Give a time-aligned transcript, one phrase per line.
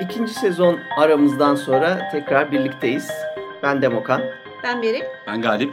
[0.00, 3.27] İkinci sezon aramızdan sonra tekrar birlikteyiz.
[3.62, 4.22] Ben Demokan.
[4.64, 5.02] Ben Beril.
[5.26, 5.72] Ben Galip.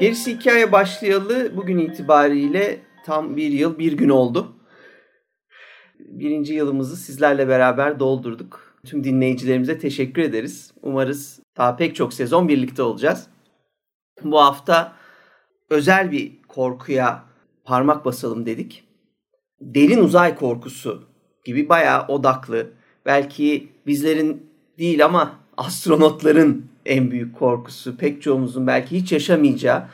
[0.00, 4.56] Gerisi hikaye başlayalı bugün itibariyle tam bir yıl bir gün oldu.
[5.98, 8.76] Birinci yılımızı sizlerle beraber doldurduk.
[8.86, 10.72] Tüm dinleyicilerimize teşekkür ederiz.
[10.82, 13.26] Umarız daha pek çok sezon birlikte olacağız.
[14.22, 14.92] Bu hafta
[15.70, 17.24] özel bir korkuya
[17.64, 18.84] parmak basalım dedik.
[19.60, 21.04] Derin uzay korkusu
[21.44, 22.70] gibi bayağı odaklı,
[23.06, 29.84] belki bizlerin değil ama astronotların en büyük korkusu, pek çoğumuzun belki hiç yaşamayacağı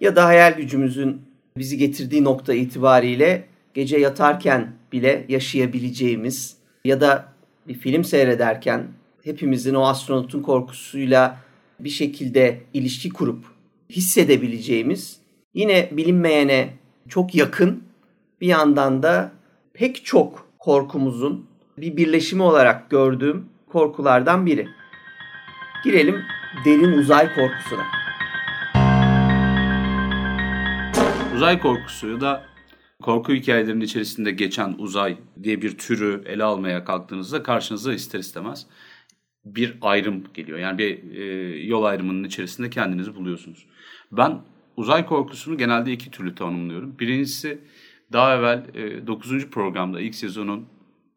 [0.00, 1.22] ya da hayal gücümüzün
[1.56, 7.32] bizi getirdiği nokta itibariyle gece yatarken bile yaşayabileceğimiz ya da
[7.68, 8.86] bir film seyrederken
[9.24, 11.38] hepimizin o astronotun korkusuyla
[11.80, 13.44] bir şekilde ilişki kurup
[13.90, 15.18] hissedebileceğimiz
[15.54, 16.68] yine bilinmeyene
[17.08, 17.82] çok yakın
[18.40, 19.32] bir yandan da
[19.74, 21.46] pek çok korkumuzun
[21.78, 24.68] bir birleşimi olarak gördüğüm korkulardan biri.
[25.84, 26.24] Girelim
[26.64, 27.86] derin uzay korkusuna.
[31.34, 32.46] Uzay korkusu ya da
[33.02, 38.66] korku hikayelerinin içerisinde geçen uzay diye bir türü ele almaya kalktığınızda karşınıza ister istemez
[39.44, 40.58] bir ayrım geliyor.
[40.58, 41.24] Yani bir e,
[41.66, 43.66] yol ayrımının içerisinde kendinizi buluyorsunuz.
[44.12, 44.40] Ben
[44.76, 46.98] uzay korkusunu genelde iki türlü tanımlıyorum.
[46.98, 47.58] Birincisi
[48.12, 49.50] daha evvel e, 9.
[49.50, 50.66] programda ilk sezonun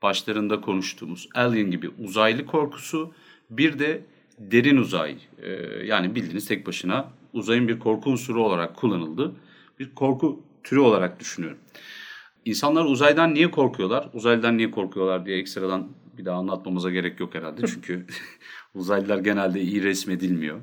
[0.02, 3.14] başlarında konuştuğumuz Alien gibi uzaylı korkusu
[3.50, 4.02] bir de
[4.38, 5.52] derin uzay e,
[5.86, 9.36] yani bildiğiniz tek başına uzayın bir korku unsuru olarak kullanıldı.
[9.80, 11.58] Bir korku türü olarak düşünüyorum.
[12.46, 14.10] İnsanlar uzaydan niye korkuyorlar?
[14.14, 17.68] Uzaylıdan niye korkuyorlar diye ekstradan bir daha anlatmamıza gerek yok herhalde.
[17.68, 18.06] Çünkü
[18.76, 20.58] uzaylılar genelde iyi resmedilmiyor.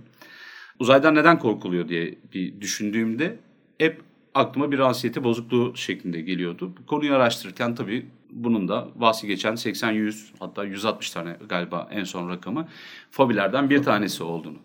[0.79, 3.39] Uzaydan neden korkuluyor diye bir düşündüğümde
[3.79, 4.01] hep
[4.35, 6.75] aklıma bir ansiyete bozukluğu şeklinde geliyordu.
[6.81, 12.29] Bu konuyu araştırırken tabii bunun da bahsi geçen 80-100 hatta 160 tane galiba en son
[12.29, 12.69] rakamı
[13.11, 14.59] fobilerden bir tanesi olduğunu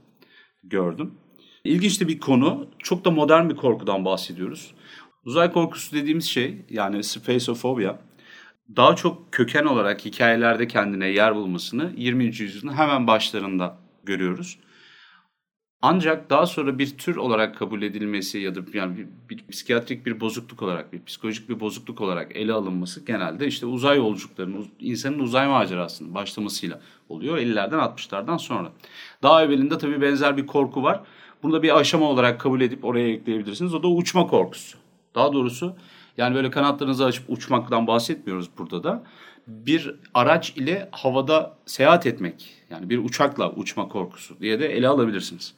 [0.64, 1.14] gördüm.
[1.64, 2.68] İlginç bir konu.
[2.80, 4.74] Çok da modern bir korkudan bahsediyoruz.
[5.26, 7.96] Uzay korkusu dediğimiz şey yani spaceophobia
[8.76, 12.24] daha çok köken olarak hikayelerde kendine yer bulmasını 20.
[12.26, 14.60] yüzyılın hemen başlarında görüyoruz.
[15.82, 20.20] Ancak daha sonra bir tür olarak kabul edilmesi ya da yani bir, bir psikiyatrik bir
[20.20, 25.48] bozukluk olarak, bir psikolojik bir bozukluk olarak ele alınması genelde işte uzay yolculuklarının, insanın uzay
[25.48, 28.72] macerasının başlamasıyla oluyor 50'lerden 60'lardan sonra.
[29.24, 31.02] Daha evvelinde tabii benzer bir korku var.
[31.44, 33.74] Bunu da bir aşama olarak kabul edip oraya ekleyebilirsiniz.
[33.74, 34.78] O da uçma korkusu.
[35.16, 35.76] Daha doğrusu
[36.18, 39.04] yani böyle kanatlarınızı açıp uçmaktan bahsetmiyoruz burada da.
[39.50, 45.54] Bir araç ile havada seyahat etmek yani bir uçakla uçma korkusu diye de ele alabilirsiniz.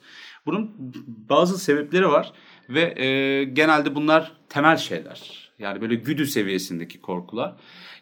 [0.46, 0.70] Bunun
[1.06, 2.32] bazı sebepleri var
[2.68, 5.52] ve e, genelde bunlar temel şeyler.
[5.58, 7.54] Yani böyle güdü seviyesindeki korkular.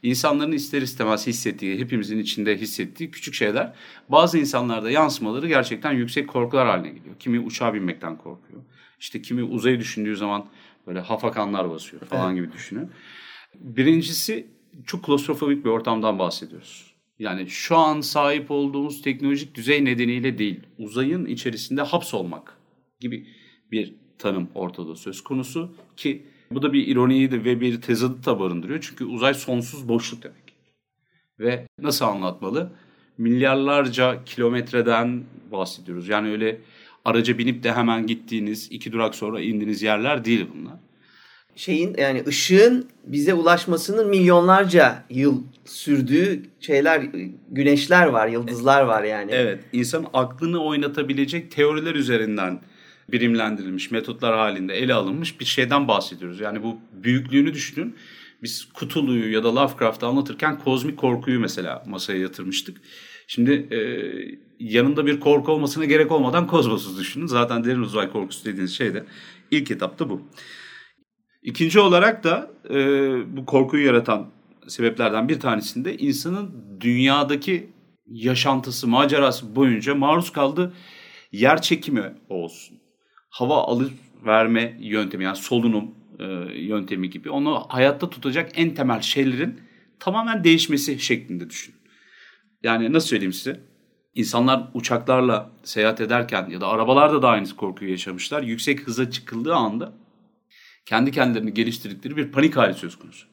[0.02, 3.72] İnsanların ister istemez hissettiği, hepimizin içinde hissettiği küçük şeyler.
[4.08, 7.14] Bazı insanlarda yansımaları gerçekten yüksek korkular haline geliyor.
[7.18, 8.62] Kimi uçağa binmekten korkuyor.
[9.00, 10.46] İşte kimi uzayı düşündüğü zaman
[10.86, 12.90] böyle hafakanlar basıyor falan gibi düşünün.
[13.54, 14.46] Birincisi
[14.86, 16.94] çok klostrofobik bir ortamdan bahsediyoruz.
[17.18, 22.58] Yani şu an sahip olduğumuz teknolojik düzey nedeniyle değil, uzayın içerisinde hapsolmak
[23.00, 23.26] gibi
[23.72, 28.40] bir tanım ortada söz konusu ki bu da bir ironiyi de ve bir tezatı da
[28.40, 28.80] barındırıyor.
[28.80, 30.54] Çünkü uzay sonsuz boşluk demek.
[31.40, 32.72] Ve nasıl anlatmalı?
[33.18, 36.08] Milyarlarca kilometreden bahsediyoruz.
[36.08, 36.60] Yani öyle
[37.04, 40.78] araca binip de hemen gittiğiniz, iki durak sonra indiğiniz yerler değil bunlar.
[41.56, 47.06] Şeyin yani ışığın bize ulaşmasının milyonlarca yıl sürdüğü şeyler,
[47.50, 49.30] güneşler var, yıldızlar var yani.
[49.32, 52.60] Evet, insan aklını oynatabilecek teoriler üzerinden
[53.12, 56.40] birimlendirilmiş metotlar halinde ele alınmış bir şeyden bahsediyoruz.
[56.40, 57.96] Yani bu büyüklüğünü düşünün.
[58.42, 62.76] Biz Cthulhu'yu ya da Lovecraft'ı anlatırken kozmik korkuyu mesela masaya yatırmıştık.
[63.26, 63.80] Şimdi e,
[64.60, 67.26] yanında bir korku olmasına gerek olmadan kozmosu düşünün.
[67.26, 69.04] Zaten derin uzay korkusu dediğiniz şey de
[69.50, 70.22] ilk etapta bu.
[71.42, 72.76] İkinci olarak da e,
[73.36, 74.26] bu korkuyu yaratan
[74.68, 77.70] sebeplerden bir tanesinde insanın dünyadaki
[78.06, 80.74] yaşantısı, macerası boyunca maruz kaldığı
[81.32, 82.78] yer çekimi olsun.
[83.30, 83.92] Hava alıp
[84.26, 86.24] verme yöntemi yani solunum e,
[86.58, 89.60] yöntemi gibi onu hayatta tutacak en temel şeylerin
[90.00, 91.74] tamamen değişmesi şeklinde düşün.
[92.62, 93.60] Yani nasıl söyleyeyim size?
[94.14, 98.42] İnsanlar uçaklarla seyahat ederken ya da arabalarda da aynı korkuyu yaşamışlar.
[98.42, 99.92] Yüksek hıza çıkıldığı anda
[100.90, 103.26] kendi kendilerini geliştirdikleri bir panik hali söz konusu.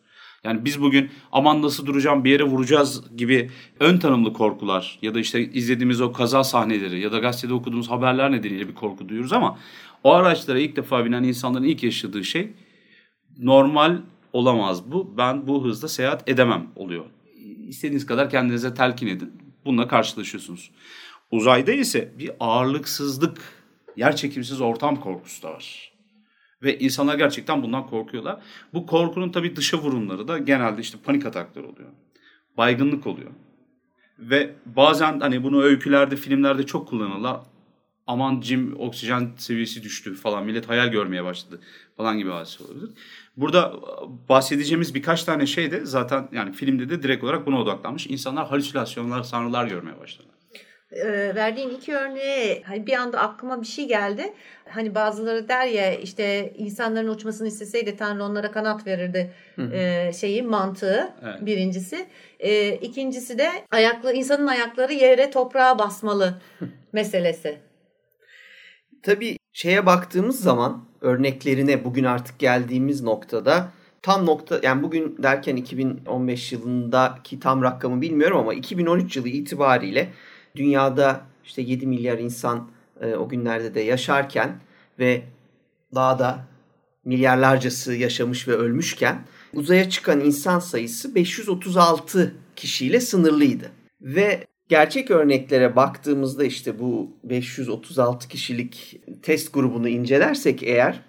[0.44, 3.50] Yani biz bugün aman nasıl duracağım bir yere vuracağız gibi
[3.80, 8.32] ön tanımlı korkular ya da işte izlediğimiz o kaza sahneleri ya da gazetede okuduğumuz haberler
[8.32, 9.60] nedeniyle bir korku duyuyoruz ama
[10.04, 12.54] o araçlara ilk defa binen insanların ilk yaşadığı şey
[13.38, 13.98] normal
[14.34, 15.18] olamaz bu.
[15.18, 17.06] Ben bu hızda seyahat edemem oluyor.
[17.68, 19.34] İstediğiniz kadar kendinize telkin edin.
[19.66, 20.72] Bununla karşılaşıyorsunuz.
[21.32, 23.38] Uzayda ise bir ağırlıksızlık,
[23.96, 25.97] yerçekimsiz ortam korkusu da var.
[26.64, 28.42] Ve insanlar gerçekten bundan korkuyorlar.
[28.74, 31.90] Bu korkunun tabii dışa vurumları da genelde işte panik ataklar oluyor.
[32.58, 33.32] Baygınlık oluyor.
[34.20, 37.40] Ve bazen hani bunu öykülerde, filmlerde çok kullanırlar.
[38.08, 41.62] Aman Jim oksijen seviyesi düştü falan millet hayal görmeye başladı
[41.98, 42.90] falan gibi hadise olabilir.
[43.38, 43.74] Burada
[44.30, 48.08] bahsedeceğimiz birkaç tane şey de zaten yani filmde de direkt olarak buna odaklanmış.
[48.08, 50.37] İnsanlar halüsinasyonlar, sanrılar görmeye başladı
[50.92, 54.34] e, verdiğin iki örneğe hani bir anda aklıma bir şey geldi.
[54.70, 59.34] Hani bazıları der ya işte insanların uçmasını isteseydi Tanrı onlara kanat verirdi
[59.74, 61.46] e, şeyi mantığı evet.
[61.46, 62.06] birincisi.
[62.40, 66.42] E, ikincisi de ayaklı insanın ayakları yere toprağa basmalı
[66.94, 67.58] meselesi.
[69.04, 76.52] Tabii şeye baktığımız zaman örneklerine bugün artık geldiğimiz noktada tam nokta yani bugün derken 2015
[76.52, 80.10] yılındaki tam rakamı bilmiyorum ama 2013 yılı itibariyle
[80.58, 82.70] dünyada işte 7 milyar insan
[83.02, 84.60] e, o günlerde de yaşarken
[85.00, 85.22] ve
[85.96, 86.48] daha da
[87.06, 93.72] milyarlarcası yaşamış ve ölmüşken uzaya çıkan insan sayısı 536 kişiyle sınırlıydı.
[94.02, 101.02] Ve gerçek örneklere baktığımızda işte bu 536 kişilik test grubunu incelersek eğer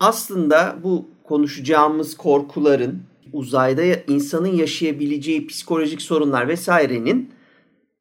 [0.00, 3.02] aslında bu konuşacağımız korkuların
[3.32, 7.30] uzayda insanın yaşayabileceği psikolojik sorunlar vesairenin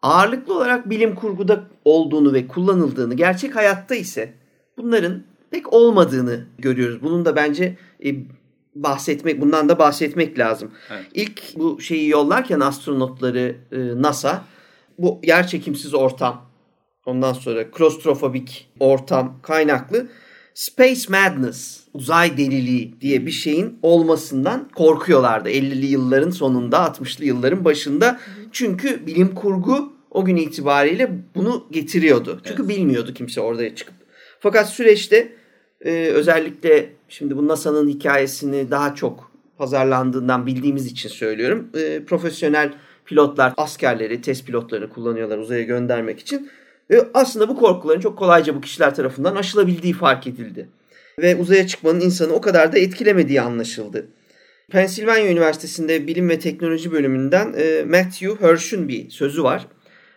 [0.04, 4.34] ağırlıklı olarak bilim kurguda olduğunu ve kullanıldığını, gerçek hayatta ise
[4.78, 7.02] bunların pek olmadığını görüyoruz.
[7.02, 8.16] Bunun da bence e,
[8.76, 10.72] bahsetmek, bundan da bahsetmek lazım.
[10.92, 11.06] Evet.
[11.14, 14.46] İlk bu şeyi yollarken astronotları e, NASA
[14.98, 16.46] bu yer çekimsiz ortam,
[17.06, 20.08] ondan sonra klostrofobik ortam kaynaklı
[20.54, 28.20] Space Madness, uzay deliliği diye bir şeyin olmasından korkuyorlardı 50'li yılların sonunda, 60'lı yılların başında.
[28.52, 32.42] Çünkü bilim kurgu o gün itibariyle bunu getiriyordu.
[32.44, 32.78] Çünkü evet.
[32.78, 33.96] bilmiyordu kimse oraya çıkıp.
[34.40, 35.36] Fakat süreçte
[35.82, 41.70] e, özellikle şimdi bu NASA'nın hikayesini daha çok pazarlandığından bildiğimiz için söylüyorum.
[41.78, 42.74] E, profesyonel
[43.06, 46.50] pilotlar askerleri, test pilotlarını kullanıyorlar uzaya göndermek için.
[46.90, 50.70] Ve aslında bu korkuların çok kolayca bu kişiler tarafından aşılabildiği fark edildi.
[51.20, 54.08] Ve uzaya çıkmanın insanı o kadar da etkilemediği anlaşıldı.
[54.72, 59.68] Pennsylvania Üniversitesi'nde bilim ve teknoloji bölümünden e, Matthew Hirsch'ün bir sözü var.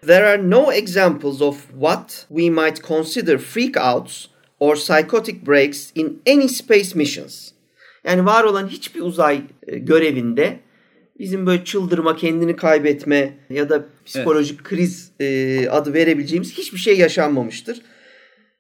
[0.07, 4.27] There are no examples of what we might consider freakouts
[4.61, 7.51] or psychotic breaks in any space missions.
[8.05, 10.61] Yani var olan hiçbir uzay e, görevinde
[11.19, 14.69] bizim böyle çıldırma, kendini kaybetme ya da psikolojik evet.
[14.69, 17.83] kriz e, adı verebileceğimiz hiçbir şey yaşanmamıştır.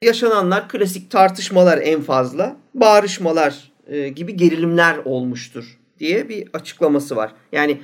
[0.02, 7.32] Yaşananlar klasik tartışmalar en fazla, bağrışmalar e, gibi gerilimler olmuştur diye bir açıklaması var.
[7.52, 7.80] Yani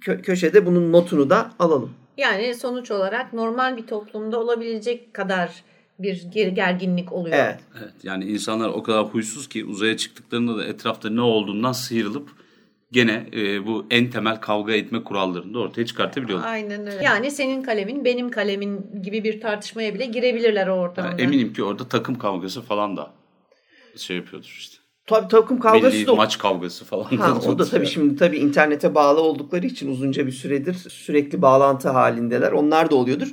[0.00, 1.90] kö- köşede bunun notunu da alalım.
[2.16, 5.50] Yani sonuç olarak normal bir toplumda olabilecek kadar
[5.98, 6.22] bir
[6.54, 7.36] gerginlik oluyor.
[7.36, 7.60] Evet.
[7.80, 7.92] evet.
[8.02, 12.28] Yani insanlar o kadar huysuz ki uzaya çıktıklarında da etrafta ne olduğundan sıyrılıp
[12.96, 16.48] gene e, bu en temel kavga etme kurallarını da ortaya çıkartabiliyorlar.
[16.48, 17.04] Aynen öyle.
[17.04, 21.10] Yani senin kalemin benim kalemin gibi bir tartışmaya bile girebilirler o ortamda.
[21.10, 23.10] Yani eminim ki orada takım kavgası falan da
[23.96, 24.76] şey yapıyordur işte.
[25.06, 27.04] Tabii takım kavgası Milli da maç kavgası falan.
[27.04, 27.92] Ha, o da tabii yani.
[27.92, 32.52] şimdi tabii internete bağlı oldukları için uzunca bir süredir sürekli bağlantı halindeler.
[32.52, 33.32] Onlar da oluyordur.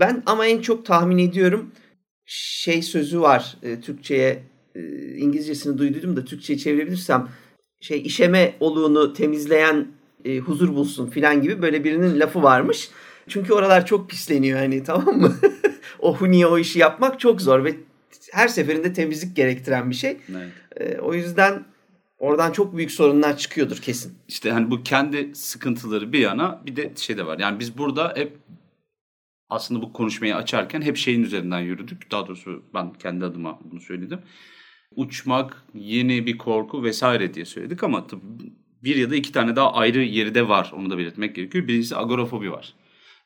[0.00, 1.72] Ben ama en çok tahmin ediyorum
[2.26, 4.42] şey sözü var e, Türkçe'ye
[4.74, 4.80] e,
[5.16, 7.28] İngilizcesini duyduydum da Türkçe'ye çevirebilirsem
[7.86, 9.88] şey işeme oluğunu temizleyen
[10.24, 12.88] e, huzur bulsun filan gibi böyle birinin lafı varmış.
[13.28, 15.36] Çünkü oralar çok pisleniyor hani tamam mı?
[15.98, 17.74] o huniye o işi yapmak çok zor ve
[18.32, 20.16] her seferinde temizlik gerektiren bir şey.
[20.30, 20.48] Evet.
[20.76, 21.64] E, o yüzden
[22.18, 24.14] oradan çok büyük sorunlar çıkıyordur kesin.
[24.28, 27.38] İşte hani bu kendi sıkıntıları bir yana bir de şey de var.
[27.38, 28.36] Yani biz burada hep
[29.48, 32.10] aslında bu konuşmayı açarken hep şeyin üzerinden yürüdük.
[32.10, 34.20] Daha doğrusu ben kendi adıma bunu söyledim.
[34.94, 38.06] Uçmak yeni bir korku vesaire diye söyledik ama
[38.84, 40.72] bir ya da iki tane daha ayrı yeri de var.
[40.76, 41.68] Onu da belirtmek gerekiyor.
[41.68, 42.74] Birincisi agorafobi var.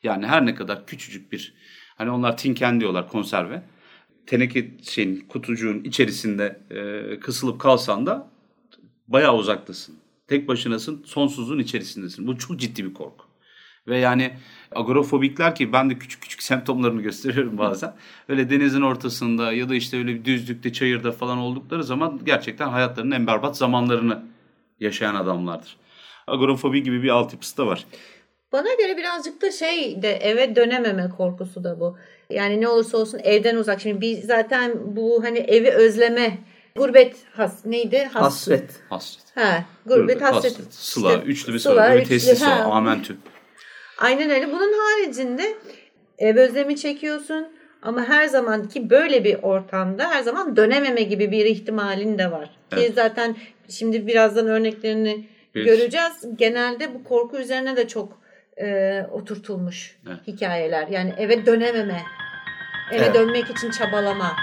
[0.03, 1.55] Yani her ne kadar küçücük bir
[1.97, 3.63] hani onlar tinken diyorlar konserve
[4.27, 8.31] teneke şeyin kutucuğun içerisinde e, kısılıp kalsan da
[9.09, 9.97] bayağı uzaktasın.
[10.29, 12.27] Tek başınasın, sonsuzluğun içerisindesin.
[12.27, 13.25] Bu çok ciddi bir korku.
[13.87, 14.37] Ve yani
[14.75, 17.95] agorafobikler ki ben de küçük küçük semptomlarını gösteriyorum bazen.
[18.29, 23.15] Öyle denizin ortasında ya da işte öyle bir düzlükte, çayırda falan oldukları zaman gerçekten hayatlarının
[23.15, 24.23] en berbat zamanlarını
[24.81, 25.77] yaşayan adamlardır.
[26.27, 27.87] Agorafobi gibi bir altyapısı da var.
[28.53, 31.97] Bana göre birazcık da şey de eve dönememe korkusu da bu.
[32.31, 33.81] Yani ne olursa olsun evden uzak.
[33.81, 36.39] Şimdi biz zaten bu hani evi özleme
[36.77, 38.09] Gurbet has neydi?
[38.13, 38.71] Has hasret.
[38.89, 39.25] Hasret.
[39.35, 40.53] Ha, gurbet, gurbet hasret.
[40.53, 40.75] hasret.
[40.75, 43.17] Sıla, işte, üçlü bir sıla, bir tesis o, amentü.
[44.01, 44.53] Aynen öyle.
[44.53, 45.55] Bunun haricinde
[46.19, 47.49] ev özlemi çekiyorsun
[47.83, 52.51] ama her zaman ki böyle bir ortamda her zaman dönememe gibi bir ihtimalin de var.
[52.73, 52.87] Evet.
[52.87, 53.37] Ki zaten
[53.69, 55.67] şimdi birazdan örneklerini evet.
[55.67, 56.27] göreceğiz.
[56.37, 58.23] Genelde bu korku üzerine de çok
[58.57, 60.19] e, oturtulmuş evet.
[60.27, 60.89] hikayeler.
[60.89, 62.03] Yani eve dönememe,
[62.93, 63.15] eve evet.
[63.15, 64.37] dönmek için çabalama.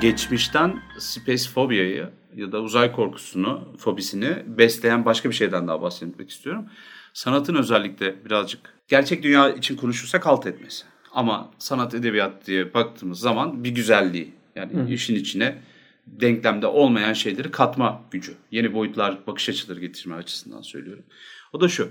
[0.00, 6.66] Geçmişten space fobia'yı ya da uzay korkusunu, fobisini besleyen başka bir şeyden daha bahsetmek istiyorum.
[7.12, 10.84] Sanatın özellikle birazcık gerçek dünya için konuşursak halt etmesi.
[11.12, 14.92] Ama sanat edebiyat diye baktığımız zaman bir güzelliği yani Hı.
[14.92, 15.58] işin içine
[16.06, 18.34] denklemde olmayan şeyleri katma gücü.
[18.50, 21.04] Yeni boyutlar, bakış açıları getirme açısından söylüyorum.
[21.52, 21.90] O da şu.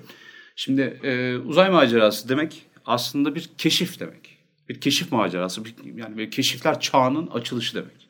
[0.56, 4.38] Şimdi e, uzay macerası demek aslında bir keşif demek.
[4.70, 5.66] Bir keşif macerası.
[5.66, 8.05] Bir, yani bir keşifler çağının açılışı demek.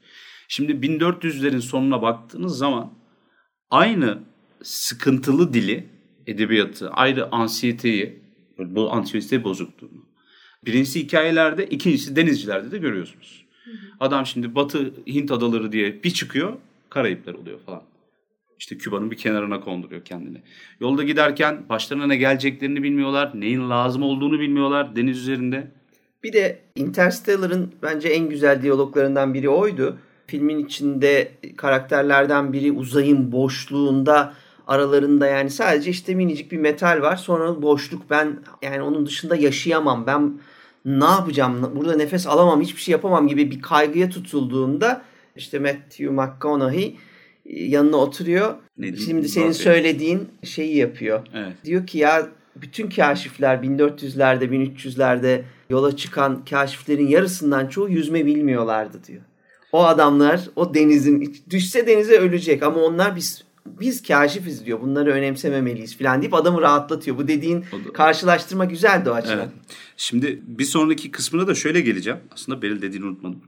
[0.48, 2.94] Şimdi 1400'lerin sonuna baktığınız zaman
[3.70, 4.20] aynı
[4.64, 5.88] sıkıntılı dili,
[6.28, 8.20] edebiyatı, ayrı ansiyeteyi,
[8.58, 10.06] bu ansiyete bozukluğunu.
[10.66, 13.46] Birincisi hikayelerde, ikincisi denizcilerde de görüyorsunuz.
[14.00, 16.54] Adam şimdi Batı Hint adaları diye bir çıkıyor,
[16.90, 17.84] Karayipler oluyor falan.
[18.60, 20.42] İşte Küba'nın bir kenarına konduruyor kendini.
[20.80, 25.72] Yolda giderken başlarına ne geleceklerini bilmiyorlar, neyin lazım olduğunu bilmiyorlar deniz üzerinde.
[26.24, 29.98] Bir de Interstellar'ın bence en güzel diyaloglarından biri oydu.
[30.28, 34.34] Filmin içinde karakterlerden biri uzayın boşluğunda
[34.68, 37.16] aralarında yani sadece işte minicik bir metal var.
[37.16, 40.08] Sonra boşluk ben yani onun dışında yaşayamam.
[40.08, 40.34] Ben
[40.86, 41.72] ne yapacağım?
[41.76, 45.02] Burada nefes alamam, hiçbir şey yapamam gibi bir kaygıya tutulduğunda
[45.36, 46.98] işte Matthew McConaughey
[47.46, 48.56] e, yanına oturuyor.
[48.78, 51.28] Ne Şimdi senin söylediğin şeyi yapıyor.
[51.34, 51.54] Evet.
[51.66, 59.22] Diyor ki ya bütün kaşifler 1400'lerde 1300'lerde yola çıkan kaşiflerin yarısından çoğu yüzme bilmiyorlardı diyor.
[59.76, 64.82] O adamlar o denizin düşse denize ölecek ama onlar biz biz kaşifiz diyor.
[64.82, 67.18] Bunları önemsememeliyiz falan deyip adamı rahatlatıyor.
[67.18, 69.38] Bu dediğin karşılaştırma güzeldi o açıdan.
[69.38, 69.50] Evet.
[69.98, 72.20] Şimdi bir sonraki kısmına da şöyle geleceğim.
[72.32, 73.42] Aslında Beril dediğini unutmadım.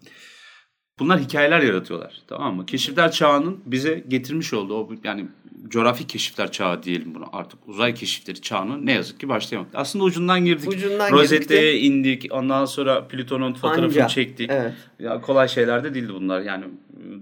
[0.99, 2.21] Bunlar hikayeler yaratıyorlar.
[2.27, 2.65] Tamam mı?
[2.65, 5.27] Keşifler çağının bize getirmiş olduğu o yani
[5.67, 7.59] coğrafi keşifler çağı diyelim bunu artık.
[7.67, 9.75] Uzay keşifleri çağını ne yazık ki başlayamadık.
[9.75, 10.69] Aslında ucundan girdik.
[10.69, 12.27] Ucundan Rosette'ye indik.
[12.31, 14.07] Ondan sonra Plüton'un fotoğrafını Anca.
[14.07, 14.49] çektik.
[14.51, 14.73] Evet.
[14.99, 16.41] Ya kolay şeyler de değildi bunlar.
[16.41, 16.65] Yani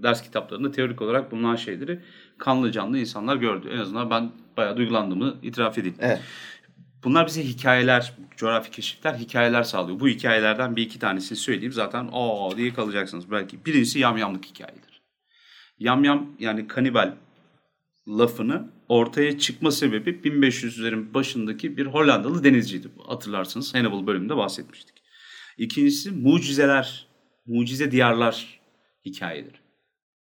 [0.02, 2.00] ders kitaplarında teorik olarak bulunan şeyleri
[2.38, 3.70] kanlı canlı insanlar gördü.
[3.74, 5.96] En azından ben bayağı duygulandığımı itiraf edeyim.
[6.00, 6.20] Evet.
[7.04, 10.00] Bunlar bize hikayeler, coğrafi keşifler hikayeler sağlıyor.
[10.00, 13.64] Bu hikayelerden bir iki tanesini söyleyeyim zaten aa diye kalacaksınız belki.
[13.64, 15.02] Birincisi yamyamlık hikayedir.
[15.78, 17.12] Yamyam yani kanibal
[18.08, 22.88] lafını ortaya çıkma sebebi 1500'lerin başındaki bir Hollandalı denizciydi.
[23.06, 24.96] Hatırlarsınız Hannibal bölümünde bahsetmiştik.
[25.58, 27.06] İkincisi mucizeler,
[27.46, 28.60] mucize diyarlar
[29.04, 29.66] hikayeleri.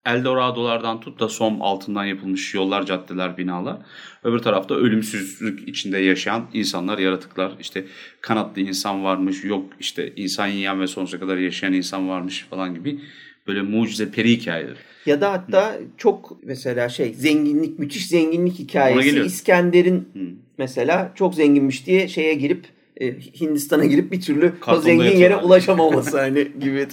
[0.05, 3.79] Eldorado'lardan tut da Som altından yapılmış yollar, caddeler, binalar.
[4.25, 7.53] Öbür tarafta ölümsüzlük içinde yaşayan insanlar, yaratıklar.
[7.61, 7.87] İşte
[8.21, 13.01] kanatlı insan varmış, yok işte insan yiyen ve sonsuza kadar yaşayan insan varmış falan gibi
[13.47, 14.79] böyle mucize peri hikayeleri.
[15.07, 15.79] Ya da hatta Hı.
[15.97, 19.21] çok mesela şey zenginlik, müthiş zenginlik hikayesi.
[19.21, 20.21] İskender'in Hı.
[20.59, 22.67] mesela çok zenginmiş diye şeye girip
[23.01, 26.87] e, Hindistan'a girip bir türlü o zengin yere ulaşamaması hani gibi.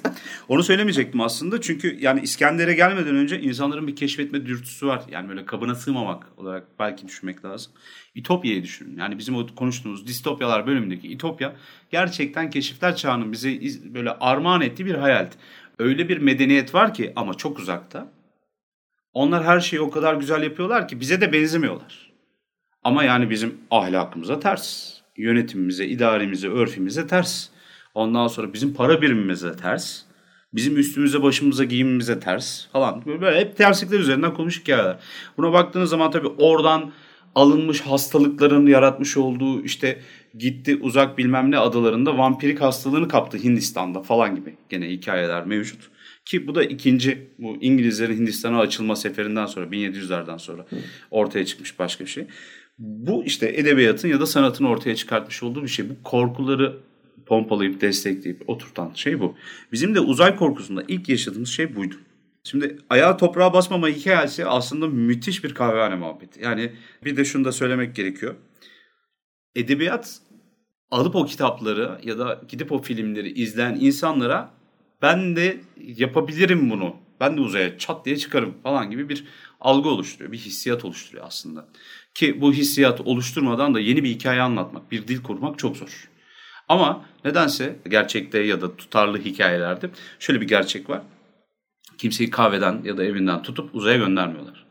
[0.48, 5.04] Onu söylemeyecektim aslında çünkü yani İskender'e gelmeden önce insanların bir keşfetme dürtüsü var.
[5.12, 7.72] Yani böyle kabına sığmamak olarak belki düşünmek lazım.
[8.16, 8.98] İtopya'yı düşünün.
[8.98, 11.56] Yani bizim o konuştuğumuz distopyalar bölümündeki İtopya
[11.92, 13.60] gerçekten keşifler çağının bize
[13.94, 15.36] böyle armağan ettiği bir hayaldi.
[15.80, 18.08] Öyle bir medeniyet var ki ama çok uzakta.
[19.14, 22.12] Onlar her şeyi o kadar güzel yapıyorlar ki bize de benzemiyorlar.
[22.84, 27.48] Ama yani bizim ahlakımıza ters yönetimimize, idaremize, örfimize ters.
[27.94, 30.02] Ondan sonra bizim para birimimize ters.
[30.54, 33.06] Bizim üstümüze, başımıza, giyimimize ters falan.
[33.06, 34.98] Böyle hep terslikler üzerinden konuşuk hikayeler.
[35.38, 36.92] Buna baktığınız zaman tabii oradan
[37.36, 40.02] alınmış hastalıkların yaratmış olduğu işte
[40.38, 45.90] gitti uzak bilmem ne adalarında vampirik hastalığını kaptı Hindistan'da falan gibi gene hikayeler mevcut.
[46.26, 50.66] Ki bu da ikinci bu İngilizlerin Hindistan'a açılma seferinden sonra 1700'lerden sonra
[51.12, 52.28] ortaya çıkmış başka bir şey.
[52.78, 55.90] Bu işte edebiyatın ya da sanatın ortaya çıkartmış olduğu bir şey.
[55.90, 56.78] Bu korkuları
[57.26, 59.36] pompalayıp destekleyip oturtan şey bu.
[59.72, 61.96] Bizim de uzay korkusunda ilk yaşadığımız şey buydu.
[62.44, 66.44] Şimdi ayağa toprağa basmama hikayesi aslında müthiş bir kahvehane muhabbeti.
[66.44, 66.72] Yani
[67.06, 68.36] bir de şunu da söylemek gerekiyor.
[69.56, 70.22] Edebiyat
[70.92, 74.52] alıp o kitapları ya da gidip o filmleri izleyen insanlara
[75.02, 76.96] ben de yapabilirim bunu.
[77.20, 79.26] Ben de uzaya çat diye çıkarım falan gibi bir
[79.62, 80.32] algı oluşturuyor.
[80.32, 81.68] Bir hissiyat oluşturuyor aslında.
[82.14, 86.10] Ki bu hissiyat oluşturmadan da yeni bir hikaye anlatmak, bir dil kurmak çok zor.
[86.68, 89.90] Ama nedense gerçekte ya da tutarlı hikayelerde
[90.20, 91.02] şöyle bir gerçek var.
[91.98, 94.66] Kimseyi kahveden ya da evinden tutup uzaya göndermiyorlar.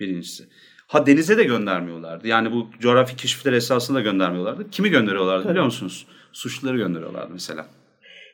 [0.00, 0.48] Birincisi.
[0.88, 2.28] Ha denize de göndermiyorlardı.
[2.28, 4.70] Yani bu coğrafi keşifler esasında göndermiyorlardı.
[4.70, 5.50] Kimi gönderiyorlardı Tabii.
[5.50, 6.06] biliyor musunuz?
[6.32, 7.66] Suçluları gönderiyorlardı mesela.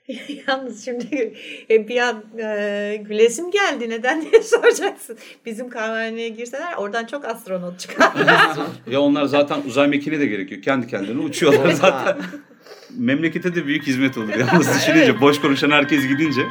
[0.49, 1.35] Yalnız şimdi
[1.71, 3.91] e, bir an e, gülesim geldi.
[3.91, 5.17] Neden diye soracaksın.
[5.47, 8.13] Bizim kahvehaneye girseler oradan çok astronot çıkar.
[8.91, 10.63] ya onlar zaten uzay mekiğine de gerekiyor.
[10.63, 12.17] Kendi kendine uçuyorlar zaten.
[12.99, 14.29] Memlekete de büyük hizmet olur.
[14.29, 15.21] Yalnız düşününce evet.
[15.21, 16.43] boş konuşan herkes gidince.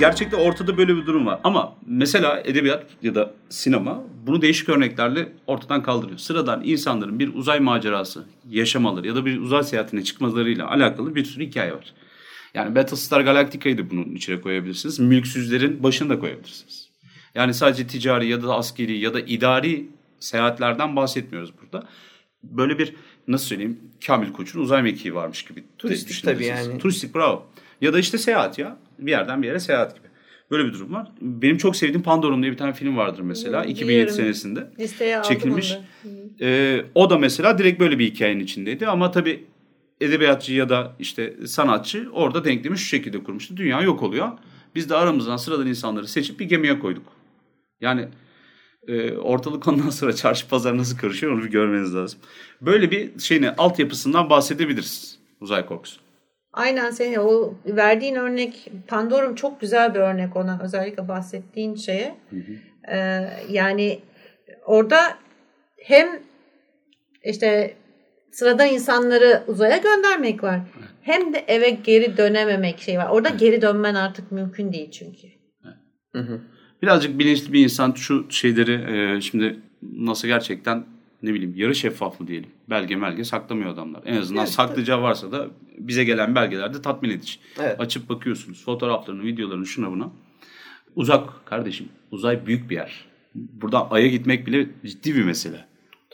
[0.00, 1.40] Gerçekte ortada böyle bir durum var.
[1.44, 6.18] Ama mesela edebiyat ya da sinema bunu değişik örneklerle ortadan kaldırıyor.
[6.18, 11.46] Sıradan insanların bir uzay macerası yaşamaları ya da bir uzay seyahatine çıkmalarıyla alakalı bir sürü
[11.46, 11.94] hikaye var.
[12.54, 14.98] Yani Battlestar Galactica'yı da bunun içine koyabilirsiniz.
[14.98, 16.88] Mülksüzlerin başını da koyabilirsiniz.
[17.34, 19.88] Yani sadece ticari ya da askeri ya da idari
[20.20, 21.86] seyahatlerden bahsetmiyoruz burada.
[22.42, 22.94] Böyle bir
[23.28, 25.64] nasıl söyleyeyim Kamil Koç'un uzay mekiği varmış gibi.
[25.78, 26.78] Turistik tabii yani.
[26.78, 27.46] Turistik bravo.
[27.80, 28.76] Ya da işte seyahat ya.
[28.98, 30.06] Bir yerden bir yere seyahat gibi.
[30.50, 31.08] Böyle bir durum var.
[31.20, 33.48] Benim çok sevdiğim Pandorum diye bir tane film vardır mesela.
[33.48, 33.70] Biliyorum.
[33.70, 34.70] 2007 senesinde.
[34.78, 35.74] Listeye çekilmiş.
[36.40, 38.86] Ee, o da mesela direkt böyle bir hikayenin içindeydi.
[38.86, 39.44] Ama tabii
[40.00, 43.56] edebiyatçı ya da işte sanatçı orada denklemi şu şekilde kurmuştu.
[43.56, 44.28] Dünya yok oluyor.
[44.74, 47.06] Biz de aramızdan sıradan insanları seçip bir gemiye koyduk.
[47.80, 48.08] Yani
[48.88, 52.20] e, ortalık ondan sonra çarşı pazar nasıl karışıyor onu bir görmeniz lazım.
[52.60, 56.05] Böyle bir şeyini altyapısından bahsedebiliriz uzay korkusu.
[56.56, 62.14] Aynen senin o verdiğin örnek Pandorum çok güzel bir örnek ona özellikle bahsettiğin şeye.
[62.30, 62.52] Hı hı.
[62.92, 63.98] Ee, yani
[64.64, 64.98] orada
[65.84, 66.08] hem
[67.24, 67.74] işte
[68.32, 70.60] sıradan insanları uzaya göndermek var.
[71.02, 73.08] Hem de eve geri dönememek şey var.
[73.10, 75.28] Orada geri dönmen artık mümkün değil çünkü.
[76.12, 76.40] Hı hı.
[76.82, 78.72] Birazcık bilinçli bir insan şu şeyleri
[79.16, 80.84] e, şimdi nasıl gerçekten
[81.22, 82.50] ne bileyim yarı şeffaf mı diyelim.
[82.70, 84.02] Belge melge saklamıyor adamlar.
[84.06, 85.46] En azından evet, saklayacağı varsa da
[85.78, 87.38] bize gelen belgelerde tatmin edici.
[87.60, 87.80] Evet.
[87.80, 90.10] Açıp bakıyorsunuz fotoğraflarını, videolarını şuna buna.
[90.96, 91.88] Uzak kardeşim.
[92.10, 93.04] Uzay büyük bir yer.
[93.34, 95.64] Buradan Ay'a gitmek bile ciddi bir mesele.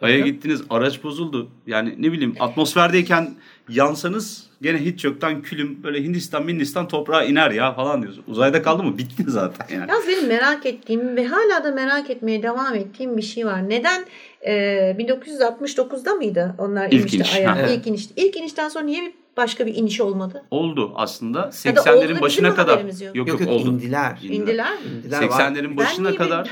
[0.01, 1.51] Ay'a gittiniz araç bozuldu.
[1.67, 3.35] Yani ne bileyim atmosferdeyken
[3.69, 8.25] yansanız gene hiç yoktan külüm böyle Hindistan Hindistan toprağa iner ya falan diyorsun.
[8.27, 9.91] Uzayda kaldı mı bitti zaten yani.
[9.91, 13.69] Yalnız benim merak ettiğim ve hala da merak etmeye devam ettiğim bir şey var.
[13.69, 14.05] Neden
[14.47, 14.53] e,
[14.99, 17.35] 1969'da mıydı onlar İlk inmişti iniş.
[17.35, 17.57] Ay'a?
[17.59, 17.71] Evet.
[17.79, 18.09] İlk iniş.
[18.17, 20.45] İlk inişten sonra niye bir başka bir iniş olmadı?
[20.51, 21.41] Oldu aslında.
[21.41, 22.79] 80'lerin başına kadar.
[22.79, 23.69] Yok yok, yok, yok oldu.
[23.69, 24.19] indiler.
[24.23, 24.79] İndiler.
[25.03, 25.23] indiler.
[25.23, 26.51] 80'lerin başına kadar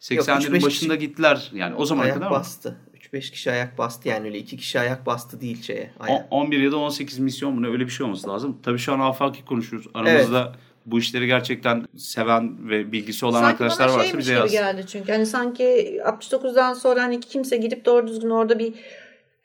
[0.00, 1.50] 80'lerin başında gittiler.
[1.54, 2.76] Yani o zaman kadar bastı.
[3.12, 5.90] 3-5 kişi ayak bastı yani öyle 2 kişi ayak bastı değil şeye.
[6.00, 6.28] Aya.
[6.30, 8.58] 11 ya da 18 misyon mu ne öyle bir şey olması lazım.
[8.62, 9.88] Tabii şu an afaki konuşuyoruz.
[9.94, 10.71] Aramızda evet.
[10.86, 14.50] Bu işleri gerçekten seven ve bilgisi olan sanki arkadaşlar varsa bize yazsın.
[14.50, 15.12] geldi çünkü.
[15.12, 18.74] Hani sanki 69'dan sonra hani kimse gidip doğru düzgün orada bir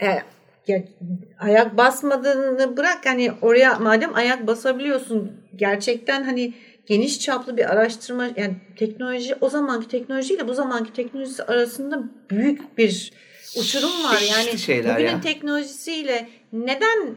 [0.02, 0.21] e,
[0.67, 0.84] ya,
[1.39, 6.54] ayak basmadığını bırak hani oraya madem ayak basabiliyorsun gerçekten hani
[6.86, 13.12] geniş çaplı bir araştırma yani teknoloji o zamanki teknolojiyle bu zamanki teknolojisi arasında büyük bir
[13.60, 14.21] uçurum var.
[14.32, 15.21] Yani şeyler bugünün ya.
[15.21, 17.15] teknolojisiyle neden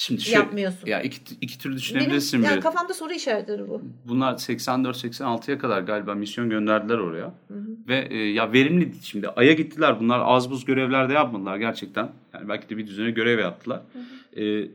[0.00, 0.86] Şimdi şu, yapmıyorsun?
[0.86, 2.42] Ya iki, iki türlü düşünebilirsin.
[2.42, 3.82] Benim, yani kafamda soru işaretleri bu.
[4.04, 7.34] Bunlar 84-86'ya kadar galiba misyon gönderdiler oraya.
[7.48, 7.76] Hı hı.
[7.88, 10.00] Ve e, ya verimli şimdi Ay'a gittiler.
[10.00, 12.08] Bunlar az buz görevlerde yapmadılar gerçekten.
[12.34, 13.80] Yani belki de bir düzene görev yaptılar.
[13.92, 14.44] Hı hı.
[14.44, 14.70] E,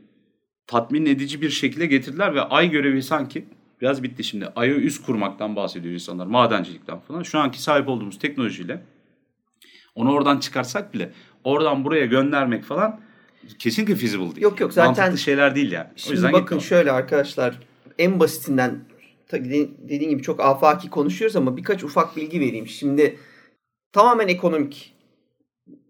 [0.66, 3.44] tatmin edici bir şekilde getirdiler ve Ay görevi sanki
[3.80, 4.46] biraz bitti şimdi.
[4.56, 6.26] Ay'a üst kurmaktan bahsediyor insanlar.
[6.26, 7.22] Madencilikten falan.
[7.22, 8.82] Şu anki sahip olduğumuz teknolojiyle
[9.94, 11.12] onu oradan çıkarsak bile
[11.44, 13.00] oradan buraya göndermek falan
[13.58, 14.40] kesinlikle feasible değil.
[14.40, 15.04] Yok yok zaten.
[15.04, 15.88] Mantıklı şeyler değil yani.
[15.96, 17.60] Şimdi o yüzden bakın şöyle arkadaşlar
[17.98, 18.80] en basitinden
[19.78, 22.66] dediğim gibi çok afaki konuşuyoruz ama birkaç ufak bilgi vereyim.
[22.66, 23.18] Şimdi
[23.92, 24.94] tamamen ekonomik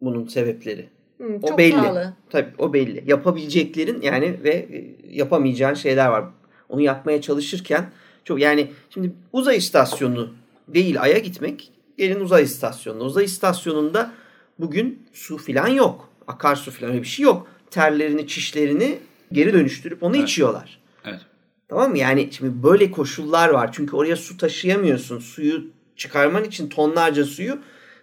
[0.00, 0.88] bunun sebepleri.
[1.18, 1.72] Hı, o belli.
[1.72, 2.16] Pahalı.
[2.30, 3.04] Tabii o belli.
[3.06, 6.24] Yapabileceklerin yani ve e, yapamayacağın şeyler var.
[6.68, 7.90] Onu yapmaya çalışırken
[8.24, 10.34] çok yani şimdi uzay istasyonu
[10.68, 13.04] değil Ay'a gitmek gelin uzay istasyonuna.
[13.04, 14.12] Uzay istasyonunda
[14.58, 16.08] bugün su filan yok.
[16.28, 17.46] Akarsu filan öyle bir şey yok.
[17.70, 18.98] Terlerini, çişlerini
[19.32, 20.28] geri dönüştürüp onu evet.
[20.28, 20.78] içiyorlar.
[21.04, 21.20] Evet.
[21.68, 21.98] Tamam mı?
[21.98, 23.70] Yani şimdi böyle koşullar var.
[23.72, 25.18] Çünkü oraya su taşıyamıyorsun.
[25.18, 25.64] Suyu
[25.96, 27.58] çıkarman için tonlarca suyu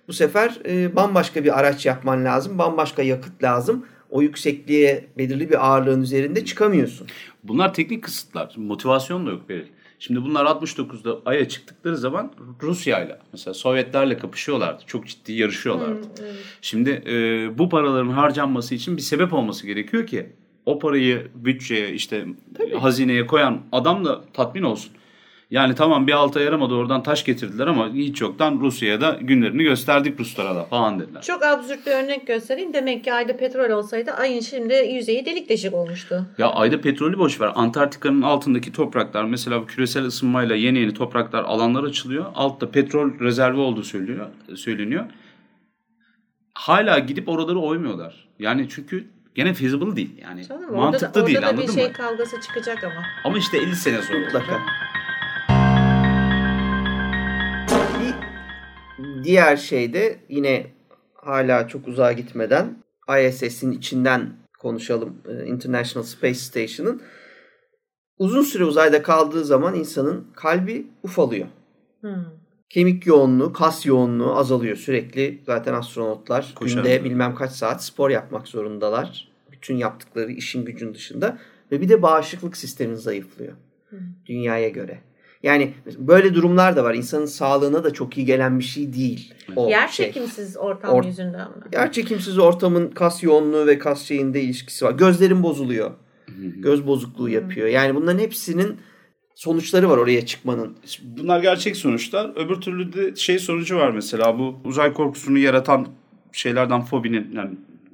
[0.07, 2.57] bu sefer e, bambaşka bir araç yapman lazım.
[2.57, 3.85] Bambaşka yakıt lazım.
[4.09, 7.07] o yüksekliğe belirli bir ağırlığın üzerinde çıkamıyorsun.
[7.43, 8.53] Bunlar teknik kısıtlar.
[8.57, 9.67] Motivasyon da yok Beril.
[10.01, 14.83] Şimdi bunlar 69'da Ay'a çıktıkları zaman Rusya'yla mesela Sovyetlerle kapışıyorlardı.
[14.87, 16.01] Çok ciddi yarışıyorlardı.
[16.01, 16.35] Hmm, evet.
[16.61, 17.13] Şimdi e,
[17.57, 20.29] bu paraların harcanması için bir sebep olması gerekiyor ki
[20.65, 22.25] o parayı bütçeye işte
[22.57, 22.75] Tabii.
[22.75, 24.91] hazineye koyan adam da tatmin olsun.
[25.51, 30.19] Yani tamam bir alta yaramadı oradan taş getirdiler ama hiç yoktan Rusya'ya da günlerini gösterdik
[30.19, 31.21] Ruslara da falan dediler.
[31.21, 32.73] Çok absürt bir örnek göstereyim.
[32.73, 36.25] Demek ki ayda petrol olsaydı ayın şimdi yüzeyi delik deşik olmuştu.
[36.37, 37.51] Ya ayda petrolü boş ver.
[37.55, 42.25] Antarktika'nın altındaki topraklar mesela bu küresel ısınmayla yeni yeni topraklar alanlar açılıyor.
[42.35, 44.27] Altta petrol rezervi olduğu söyleniyor.
[44.55, 45.05] söyleniyor.
[46.53, 48.27] Hala gidip oraları oymuyorlar.
[48.39, 50.11] Yani çünkü gene feasible değil.
[50.21, 51.71] Yani Canım, mantıklı orada, değil orada anladın mı?
[51.71, 53.03] Orada bir şey kavgası çıkacak ama.
[53.23, 54.61] Ama işte 50 sene sonra mutlaka.
[59.23, 60.67] Diğer şey de yine
[61.13, 62.75] hala çok uzağa gitmeden
[63.27, 64.29] ISS'in içinden
[64.59, 65.17] konuşalım.
[65.29, 67.01] E, International Space Station'ın
[68.17, 71.47] uzun süre uzayda kaldığı zaman insanın kalbi ufalıyor.
[72.01, 72.25] Hmm.
[72.69, 75.41] Kemik yoğunluğu, kas yoğunluğu azalıyor sürekli.
[75.45, 79.31] Zaten astronotlar Koşar günde bilmem kaç saat spor yapmak zorundalar.
[79.51, 81.37] Bütün yaptıkları işin gücün dışında.
[81.71, 83.53] Ve bir de bağışıklık sistemin zayıflıyor.
[83.89, 83.99] Hmm.
[84.25, 84.99] Dünyaya göre.
[85.43, 86.93] Yani böyle durumlar da var.
[86.93, 89.33] İnsanın sağlığına da çok iyi gelen bir şey değil.
[89.55, 90.05] O Yer şey.
[90.05, 91.55] çekimsiz ortam Or- yüzünden mi?
[91.73, 94.91] Yer çekimsiz ortamın kas yoğunluğu ve kas şeyinde ilişkisi var.
[94.91, 95.91] Gözlerin bozuluyor.
[96.37, 97.67] Göz bozukluğu yapıyor.
[97.67, 98.77] Yani bunların hepsinin
[99.35, 100.77] sonuçları var oraya çıkmanın.
[101.03, 102.31] Bunlar gerçek sonuçlar.
[102.35, 105.87] Öbür türlü de şey sonucu var mesela bu uzay korkusunu yaratan
[106.31, 107.49] şeylerden fobinin yani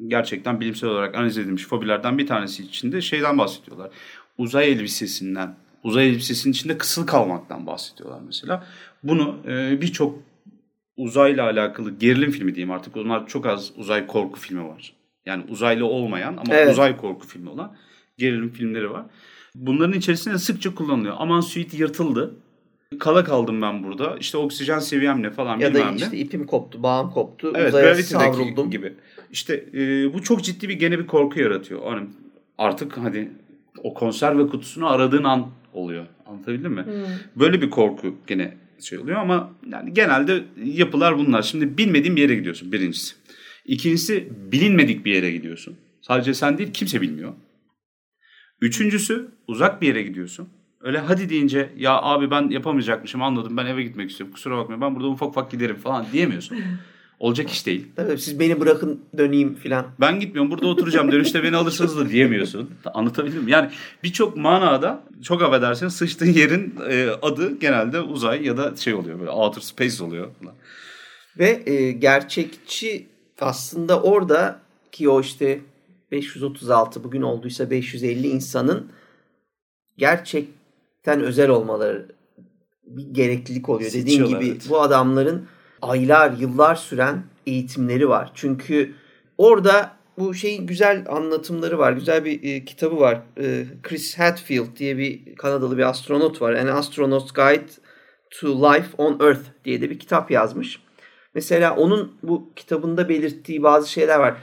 [0.08, 3.90] gerçekten bilimsel olarak analiz edilmiş fobilerden bir tanesi içinde şeyden bahsediyorlar.
[4.38, 8.66] Uzay elbisesinden uzay elbisesinin içinde kısıl kalmaktan bahsediyorlar mesela.
[9.04, 10.20] Bunu e, birçok
[10.98, 12.98] uzayla alakalı gerilim filmi diyeyim artık.
[12.98, 14.94] Onlar çok az uzay korku filmi var.
[15.26, 16.74] Yani uzaylı olmayan ama evet.
[16.74, 17.76] uzay korku filmi olan
[18.18, 19.06] gerilim filmleri var.
[19.56, 21.16] Bunların içerisinde sıkça kullanılıyor.
[21.18, 22.36] Aman suit yırtıldı.
[23.00, 24.18] Kala kaldım ben burada.
[24.20, 25.92] İşte oksijen seviyem ne falan ya bilmem ne.
[25.92, 27.54] Ya da işte ipim koptu, bağım koptu.
[27.56, 28.72] Evet, uzaya savruldum.
[28.72, 28.94] gibi.
[29.32, 31.92] İşte e, bu çok ciddi bir gene bir korku yaratıyor.
[31.92, 32.08] Yani
[32.58, 33.32] artık hadi
[33.84, 36.06] o konserve kutusunu aradığın an oluyor.
[36.26, 36.84] Anlatabildim mi?
[36.84, 36.94] Hmm.
[37.36, 41.42] Böyle bir korku gene şey oluyor ama yani genelde yapılar bunlar.
[41.42, 43.16] Şimdi bilmediğin bir yere gidiyorsun birincisi.
[43.66, 45.78] İkincisi bilinmedik bir yere gidiyorsun.
[46.02, 47.34] Sadece sen değil kimse bilmiyor.
[48.62, 50.50] Üçüncüsü uzak bir yere gidiyorsun.
[50.82, 54.96] Öyle hadi deyince ya abi ben yapamayacakmışım anladım ben eve gitmek istiyorum kusura bakma ben
[54.96, 56.58] burada ufak ufak giderim falan diyemiyorsun.
[57.20, 57.88] Olacak iş değil.
[57.96, 59.86] Tabii siz beni bırakın döneyim filan.
[60.00, 62.70] Ben gitmiyorum burada oturacağım dönüşte beni alırsınız da diyemiyorsun.
[62.94, 63.52] Anlatabildim mi?
[63.52, 63.70] Yani
[64.04, 69.30] birçok manada çok affedersin sıçtığın yerin e, adı genelde uzay ya da şey oluyor böyle
[69.30, 70.28] outer space oluyor.
[71.40, 73.06] Ve e, gerçekçi
[73.42, 74.60] aslında orada
[74.92, 75.60] ki o işte
[76.12, 78.92] 536 bugün olduysa 550 insanın
[79.98, 82.06] gerçekten özel olmaları
[82.84, 83.94] bir gereklilik oluyor.
[83.94, 84.66] Dediğim gibi evet.
[84.70, 85.48] bu adamların
[85.82, 88.32] aylar, yıllar süren eğitimleri var.
[88.34, 88.94] Çünkü
[89.38, 91.92] orada bu şeyin güzel anlatımları var.
[91.92, 93.22] Güzel bir e, kitabı var.
[93.40, 96.54] E, Chris Hadfield diye bir Kanadalı bir astronot var.
[96.54, 97.66] An Astronaut's Guide
[98.32, 100.80] to Life on Earth diye de bir kitap yazmış.
[101.36, 104.38] Mesela onun bu kitabında belirttiği bazı şeyler var.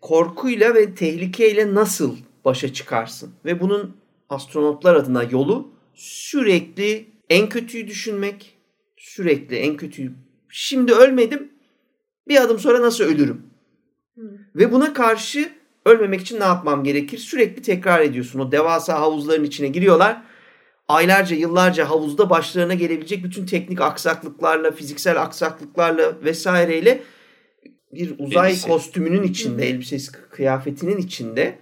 [0.00, 3.34] Korkuyla ve tehlikeyle nasıl başa çıkarsın?
[3.44, 3.96] Ve bunun
[4.28, 8.58] astronotlar adına yolu sürekli en kötüyü düşünmek,
[8.96, 10.12] sürekli en kötüyü
[10.56, 11.52] şimdi ölmedim
[12.28, 13.42] bir adım sonra nasıl ölürüm?
[14.14, 14.28] Hmm.
[14.54, 15.52] Ve buna karşı
[15.86, 17.18] ölmemek için ne yapmam gerekir?
[17.18, 18.38] Sürekli tekrar ediyorsun.
[18.38, 20.22] O devasa havuzların içine giriyorlar.
[20.88, 27.02] Aylarca, yıllarca havuzda başlarına gelebilecek bütün teknik aksaklıklarla, fiziksel aksaklıklarla vesaireyle
[27.92, 28.68] bir uzay Elbise.
[28.68, 29.74] kostümünün içinde, hmm.
[29.74, 31.58] elbisesi, kıyafetinin içinde.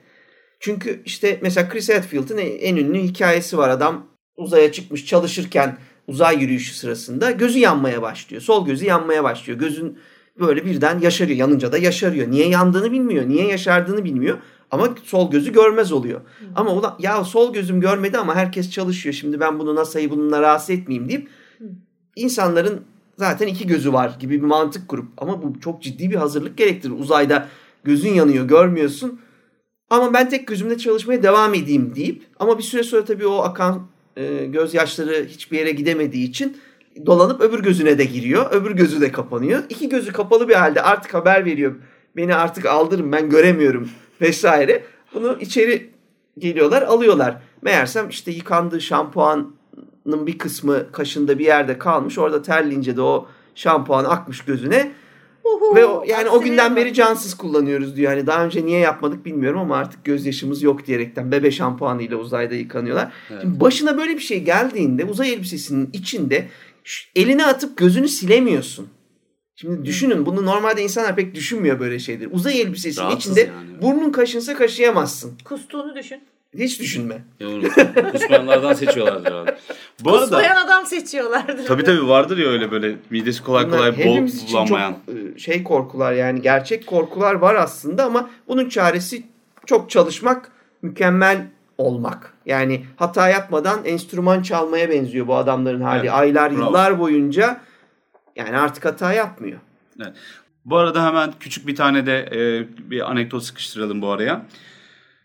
[0.61, 3.69] Çünkü işte mesela Chris Hadfield'ın en ünlü hikayesi var.
[3.69, 8.43] Adam uzaya çıkmış çalışırken uzay yürüyüşü sırasında gözü yanmaya başlıyor.
[8.43, 9.59] Sol gözü yanmaya başlıyor.
[9.59, 9.99] Gözün
[10.41, 11.39] böyle birden yaşarıyor.
[11.39, 12.31] Yanınca da yaşarıyor.
[12.31, 13.29] Niye yandığını bilmiyor.
[13.29, 14.39] Niye yaşardığını bilmiyor.
[14.71, 16.21] Ama sol gözü görmez oluyor.
[16.21, 16.45] Hı.
[16.57, 19.15] Ama ulan ya sol gözüm görmedi ama herkes çalışıyor.
[19.15, 21.65] Şimdi ben bunu NASA'yı bununla rahatsız etmeyeyim deyip Hı.
[22.17, 22.81] insanların
[23.19, 26.93] zaten iki gözü var gibi bir mantık kurup ama bu çok ciddi bir hazırlık gerektirir.
[26.99, 27.49] Uzayda
[27.85, 29.21] gözün yanıyor görmüyorsun.
[29.91, 33.87] Ama ben tek gözümle çalışmaya devam edeyim deyip ama bir süre sonra tabii o akan
[34.17, 36.57] e, gözyaşları hiçbir yere gidemediği için
[37.07, 38.53] dolanıp öbür gözüne de giriyor.
[38.53, 39.63] Öbür gözü de kapanıyor.
[39.69, 41.75] İki gözü kapalı bir halde artık haber veriyor.
[42.17, 43.89] Beni artık aldırın ben göremiyorum
[44.21, 44.83] vesaire.
[45.15, 45.91] Bunu içeri
[46.39, 47.37] geliyorlar alıyorlar.
[47.63, 49.57] Meğersem işte yıkandığı şampuanın
[50.07, 52.19] bir kısmı kaşında bir yerde kalmış.
[52.19, 54.93] Orada terlince de o şampuan akmış gözüne.
[55.45, 58.13] Uhu, Ve o, yani o günden beri cansız kullanıyoruz diyor.
[58.13, 63.13] Hani daha önce niye yapmadık bilmiyorum ama artık gözyaşımız yok diyerekten bebe şampuanıyla uzayda yıkanıyorlar.
[63.31, 63.43] Evet.
[63.43, 66.49] Şimdi başına böyle bir şey geldiğinde uzay elbisesinin içinde
[67.17, 68.89] elini atıp gözünü silemiyorsun.
[69.55, 72.29] Şimdi düşünün bunu normalde insanlar pek düşünmüyor böyle şeyleri.
[72.29, 73.83] Uzay elbisesinin Rahatsız içinde yani.
[73.83, 75.33] burnun kaşınsa kaşıyamazsın.
[75.45, 76.21] Kustuğunu düşün.
[76.59, 77.23] Hiç düşünme.
[78.13, 79.51] Kusmayanlardan seçiyorlardır abi.
[80.05, 81.67] Bu arada Kusmayan adam seçiyorlardır.
[81.67, 84.97] tabii tabii vardır ya öyle böyle midesi kolay Bunlar kolay bol bulanmayan.
[85.07, 89.23] çok e, şey korkular yani gerçek korkular var aslında ama bunun çaresi
[89.67, 91.47] çok çalışmak, mükemmel
[91.79, 92.33] olmak.
[92.47, 96.01] Yani hata yapmadan enstrüman çalmaya benziyor bu adamların hali.
[96.01, 96.61] Evet, Aylar, bravo.
[96.65, 97.61] yıllar boyunca
[98.37, 99.59] yani artık hata yapmıyor.
[100.65, 104.47] Bu arada hemen küçük bir tane de e, bir anekdot sıkıştıralım bu araya.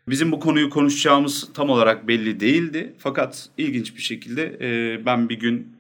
[0.08, 2.94] Bizim bu konuyu konuşacağımız tam olarak belli değildi.
[2.98, 5.78] Fakat ilginç bir şekilde e, ben bir gün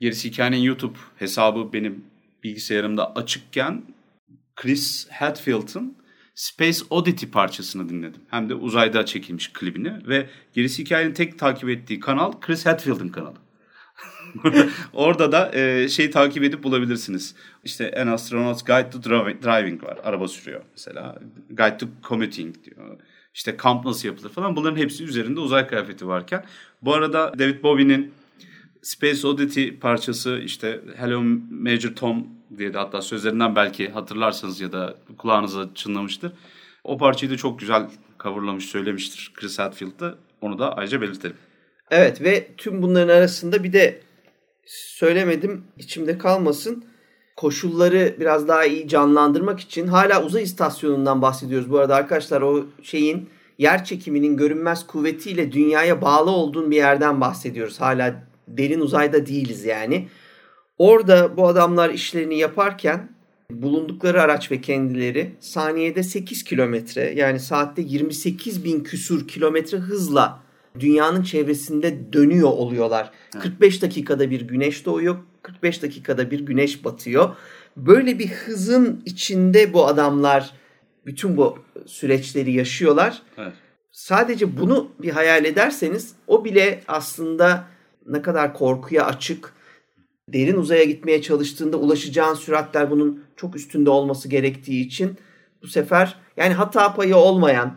[0.00, 2.04] Gerisi Hikayenin YouTube hesabı benim
[2.44, 3.82] bilgisayarımda açıkken
[4.56, 5.96] Chris Hadfield'ın
[6.34, 8.20] Space Oddity parçasını dinledim.
[8.30, 13.36] Hem de uzayda çekilmiş klibini ve Gerisi Hikayenin tek takip ettiği kanal Chris Hadfield'ın kanalı.
[14.92, 17.34] Orada da e, şeyi takip edip bulabilirsiniz.
[17.64, 19.98] İşte An Astronaut's Guide to Dri- Driving var.
[20.04, 21.18] Araba sürüyor mesela.
[21.50, 22.98] Guide to Commuting diyor.
[23.38, 24.56] İşte kamp nasıl yapılır falan.
[24.56, 26.44] Bunların hepsi üzerinde uzay kıyafeti varken.
[26.82, 28.12] Bu arada David Bowie'nin
[28.82, 32.26] Space Oddity parçası işte Hello Major Tom
[32.58, 36.32] diye de hatta sözlerinden belki hatırlarsanız ya da kulağınıza çınlamıştır.
[36.84, 37.86] O parçayı da çok güzel
[38.22, 40.14] coverlamış söylemiştir Chris Hadfield'da.
[40.40, 41.36] Onu da ayrıca belirtelim.
[41.90, 44.00] Evet ve tüm bunların arasında bir de
[44.66, 46.84] söylemedim içimde kalmasın.
[47.38, 51.70] Koşulları biraz daha iyi canlandırmak için hala uzay istasyonundan bahsediyoruz.
[51.70, 57.80] Bu arada arkadaşlar o şeyin yer çekiminin görünmez kuvvetiyle dünyaya bağlı olduğun bir yerden bahsediyoruz.
[57.80, 60.08] Hala derin uzayda değiliz yani.
[60.78, 63.12] Orada bu adamlar işlerini yaparken
[63.50, 70.42] bulundukları araç ve kendileri saniyede 8 kilometre yani saatte 28 bin küsur kilometre hızla
[70.80, 73.10] dünyanın çevresinde dönüyor oluyorlar.
[73.40, 77.36] 45 dakikada bir güneş doğuyor, 45 dakikada bir güneş batıyor.
[77.76, 80.50] Böyle bir hızın içinde bu adamlar
[81.06, 83.22] bütün bu süreçleri yaşıyorlar.
[83.38, 83.52] Evet.
[83.92, 87.64] Sadece bunu bir hayal ederseniz o bile aslında
[88.06, 89.52] ne kadar korkuya açık,
[90.28, 95.18] derin uzaya gitmeye çalıştığında ulaşacağın süratler bunun çok üstünde olması gerektiği için
[95.62, 97.74] bu sefer yani hata payı olmayan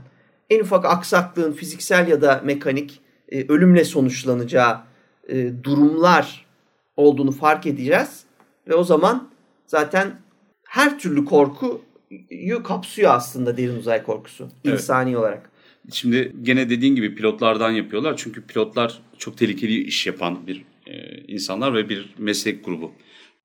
[0.50, 4.82] en ufak aksaklığın fiziksel ya da mekanik e, ölümle sonuçlanacağı
[5.30, 6.46] e, durumlar
[7.02, 8.24] olduğunu fark edeceğiz
[8.68, 9.30] ve o zaman
[9.68, 10.20] zaten
[10.68, 14.80] her türlü korkuyu kapsıyor aslında derin uzay korkusu Evet.
[14.80, 15.52] insani olarak.
[15.92, 18.14] Şimdi gene dediğin gibi pilotlardan yapıyorlar.
[18.18, 22.92] Çünkü pilotlar çok tehlikeli iş yapan bir e, insanlar ve bir meslek grubu.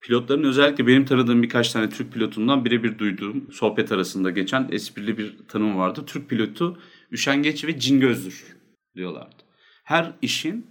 [0.00, 5.36] Pilotların özellikle benim tanıdığım birkaç tane Türk pilotundan birebir duyduğum sohbet arasında geçen esprili bir
[5.48, 6.04] tanım vardı.
[6.06, 6.78] Türk pilotu
[7.12, 8.56] üşengeç ve cingözdür
[8.96, 9.36] diyorlardı.
[9.84, 10.66] Her işin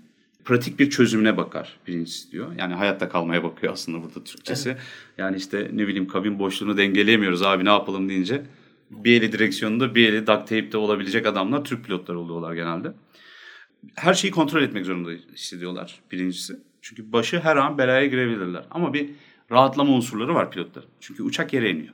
[0.46, 2.52] pratik bir çözümüne bakar birincisi diyor.
[2.58, 4.78] Yani hayatta kalmaya bakıyor aslında burada Türkçesi.
[5.18, 8.46] Yani işte ne bileyim kabin boşluğunu dengeleyemiyoruz abi ne yapalım deyince
[8.92, 12.94] bir eli direksiyonunda bir eli duct tape'de olabilecek adamlar Türk pilotları oluyorlar genelde.
[13.96, 16.60] Her şeyi kontrol etmek zorunda hissediyorlar birincisi.
[16.82, 18.66] Çünkü başı her an belaya girebilirler.
[18.72, 19.10] Ama bir
[19.52, 20.90] rahatlama unsurları var pilotların.
[21.00, 21.94] Çünkü uçak yere iniyor.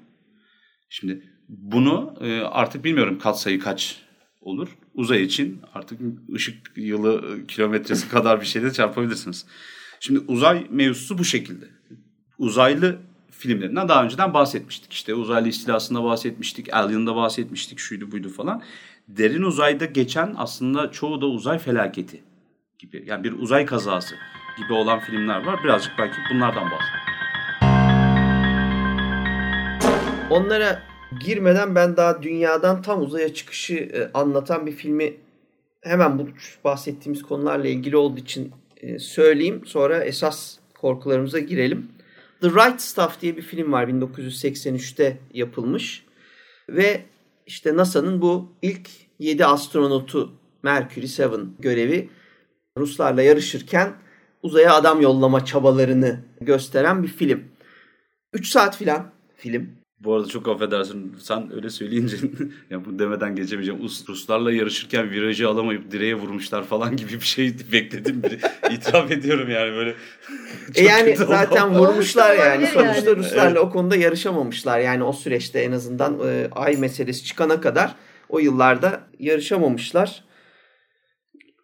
[0.90, 4.02] Şimdi bunu e, artık bilmiyorum katsayı kaç
[4.42, 4.78] olur.
[4.96, 6.00] Uzay için artık
[6.36, 9.46] ışık yılı kilometresi kadar bir şeyde çarpabilirsiniz.
[10.00, 11.66] Şimdi uzay mevzusu bu şekilde.
[12.38, 13.00] Uzaylı
[13.32, 14.94] filmlerinden daha önceden bahsetmiştik.
[14.94, 18.62] İşte uzaylı istilasında bahsetmiştik, Alien'da bahsetmiştik, şuydu buydu falan.
[19.08, 22.24] Derin uzayda geçen aslında çoğu da uzay felaketi
[22.80, 23.04] gibi.
[23.08, 24.16] Yani bir uzay kazası
[24.58, 25.64] gibi olan filmler var.
[25.64, 27.02] Birazcık belki bunlardan bahsedelim.
[30.30, 35.14] Onlara girmeden ben daha dünyadan tam uzaya çıkışı e, anlatan bir filmi
[35.82, 36.30] hemen bu
[36.64, 39.62] bahsettiğimiz konularla ilgili olduğu için e, söyleyeyim.
[39.66, 41.92] Sonra esas korkularımıza girelim.
[42.42, 46.06] The Right Stuff diye bir film var 1983'te yapılmış.
[46.70, 47.02] Ve
[47.46, 52.10] işte NASA'nın bu ilk 7 astronotu Mercury 7 görevi
[52.78, 53.94] Ruslarla yarışırken
[54.44, 57.44] uzaya adam yollama çabalarını gösteren bir film.
[58.34, 59.81] 3 saat filan film.
[60.04, 62.18] Bu arada çok affedersin sen öyle söyleyince
[62.70, 63.82] ya bu demeden geçemeyeceğim.
[63.82, 68.22] Us- Ruslarla yarışırken virajı alamayıp direğe vurmuşlar falan gibi bir şey bekledim.
[68.72, 69.96] İtiraf ediyorum yani böyle.
[70.76, 71.80] E yani oldu zaten ama.
[71.80, 72.68] vurmuşlar yani.
[72.68, 73.18] Sonuçta yani.
[73.18, 74.80] Ruslarla o konuda yarışamamışlar.
[74.80, 77.96] Yani o süreçte en azından e, ay meselesi çıkana kadar
[78.30, 80.24] o yıllarda yarışamamışlar.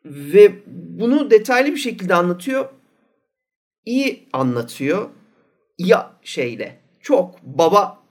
[0.05, 2.65] Ve bunu detaylı bir şekilde anlatıyor.
[3.85, 5.09] İyi anlatıyor.
[5.77, 6.79] İyi şeyle.
[7.01, 8.06] Çok baba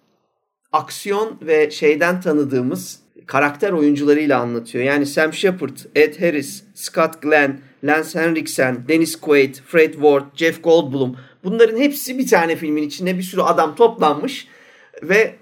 [0.72, 4.84] aksiyon ve şeyden tanıdığımız karakter oyuncularıyla anlatıyor.
[4.84, 11.16] Yani Sam Shepard, Ed Harris, Scott Glenn, Lance Henriksen, Dennis Quaid, Fred Ward, Jeff Goldblum.
[11.44, 14.48] Bunların hepsi bir tane filmin içinde bir sürü adam toplanmış
[15.02, 15.34] ve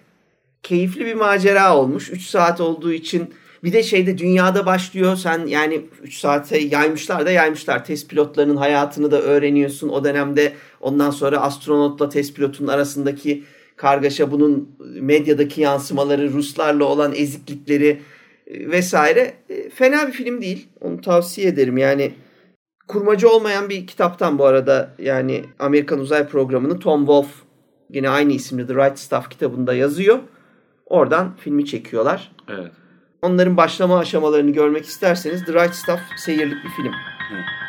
[0.62, 2.10] keyifli bir macera olmuş.
[2.10, 3.34] 3 saat olduğu için
[3.64, 5.16] bir de şeyde dünyada başlıyor.
[5.16, 7.84] Sen yani 3 saate yaymışlar da yaymışlar.
[7.84, 9.88] Test pilotlarının hayatını da öğreniyorsun.
[9.88, 13.44] O dönemde ondan sonra astronotla test pilotunun arasındaki
[13.84, 18.00] kargaşa, bunun medyadaki yansımaları, Ruslarla olan eziklikleri
[18.46, 19.34] e, vesaire.
[19.48, 20.68] E, fena bir film değil.
[20.80, 21.78] Onu tavsiye ederim.
[21.78, 22.12] Yani
[22.88, 27.32] kurmacı olmayan bir kitaptan bu arada yani Amerikan Uzay Programı'nı Tom Wolfe
[27.90, 30.18] yine aynı isimli The Right Stuff kitabında yazıyor.
[30.86, 32.32] Oradan filmi çekiyorlar.
[32.48, 32.72] Evet.
[33.22, 36.92] Onların başlama aşamalarını görmek isterseniz The Right Stuff seyirlik bir film.
[37.32, 37.63] Evet.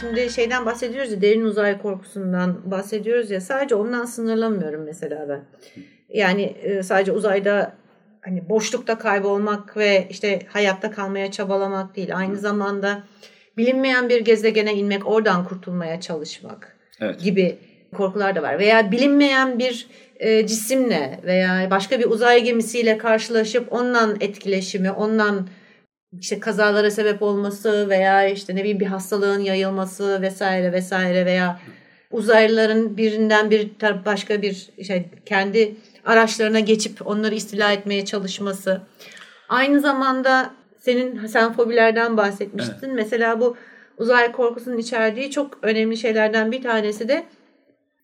[0.00, 5.44] Şimdi şeyden bahsediyoruz ya derin uzay korkusundan bahsediyoruz ya sadece ondan sınırlamıyorum mesela ben.
[6.08, 7.72] Yani e, sadece uzayda
[8.20, 12.16] hani boşlukta kaybolmak ve işte hayatta kalmaya çabalamak değil.
[12.16, 13.02] Aynı zamanda
[13.56, 17.20] bilinmeyen bir gezegene inmek, oradan kurtulmaya çalışmak evet.
[17.20, 17.58] gibi
[17.96, 18.58] korkular da var.
[18.58, 25.48] Veya bilinmeyen bir e, cisimle veya başka bir uzay gemisiyle karşılaşıp ondan etkileşimi, ondan
[26.20, 31.60] işte kazalara sebep olması veya işte ne bileyim bir hastalığın yayılması vesaire vesaire veya
[32.10, 33.70] uzaylıların birinden bir
[34.04, 38.80] başka bir şey kendi araçlarına geçip onları istila etmeye çalışması.
[39.48, 42.86] Aynı zamanda senin sen fobilerden bahsetmiştin.
[42.86, 42.94] Evet.
[42.94, 43.56] Mesela bu
[43.98, 47.24] uzay korkusunun içerdiği çok önemli şeylerden bir tanesi de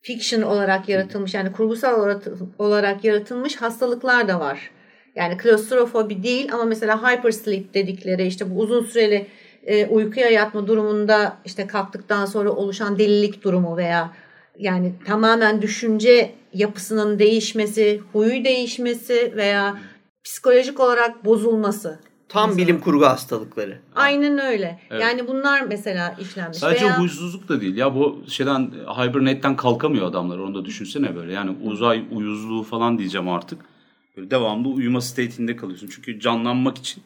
[0.03, 2.19] fiction olarak yaratılmış yani kurgusal
[2.59, 4.71] olarak yaratılmış hastalıklar da var.
[5.17, 9.27] Yani klostrofobi değil ama mesela hypersleep dedikleri işte bu uzun süreli
[9.67, 14.13] e, uykuya yatma durumunda işte kalktıktan sonra oluşan delilik durumu veya
[14.59, 19.79] yani tamamen düşünce yapısının değişmesi, huyu değişmesi veya
[20.25, 21.99] psikolojik olarak bozulması.
[22.29, 22.67] Tam mesela.
[22.67, 23.79] bilim kurgu hastalıkları.
[23.95, 24.81] Aynen öyle.
[24.91, 25.03] Evet.
[25.03, 26.59] Yani bunlar mesela işlenmiş.
[26.59, 26.99] Sadece Veya...
[26.99, 27.77] huysuzluk da değil.
[27.77, 30.39] Ya bu şeyden hibernate'den kalkamıyor adamlar.
[30.39, 31.33] Onu da düşünsene böyle.
[31.33, 33.70] Yani uzay uyuzluğu falan diyeceğim artık.
[34.17, 35.91] Böyle devamlı uyuma state'inde kalıyorsun.
[35.95, 37.03] Çünkü canlanmak için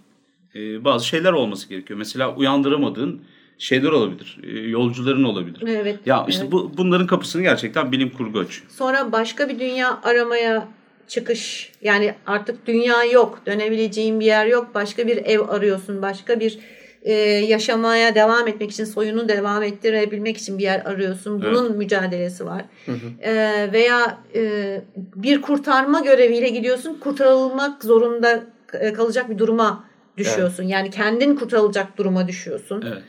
[0.55, 1.99] e, bazı şeyler olması gerekiyor.
[1.99, 3.21] Mesela uyandıramadığın
[3.59, 4.39] şeyler olabilir.
[4.43, 5.63] E, yolcuların olabilir.
[5.69, 5.99] Evet.
[6.07, 6.53] Ya işte evet.
[6.53, 8.71] bu bunların kapısını gerçekten bilim kurgu açıyor.
[8.71, 10.69] Sonra başka bir dünya aramaya
[11.09, 11.73] çıkış.
[11.83, 13.41] Yani artık dünya yok.
[13.47, 14.75] Dönebileceğin bir yer yok.
[14.75, 16.03] Başka bir ev arıyorsun.
[16.03, 16.59] Başka bir
[17.05, 21.43] e, yaşamaya devam etmek için, soyunu devam ettirebilmek için bir yer arıyorsun.
[21.43, 21.77] Bunun evet.
[21.77, 22.65] mücadelesi var.
[22.87, 23.23] Hı hı.
[23.23, 26.99] E, veya e, bir kurtarma göreviyle gidiyorsun.
[27.01, 29.85] Kurtarılmak zorunda e, kalacak bir duruma
[30.17, 30.63] düşüyorsun.
[30.63, 30.73] Evet.
[30.73, 32.85] Yani kendin kurtarılacak duruma düşüyorsun.
[32.89, 33.03] Evet.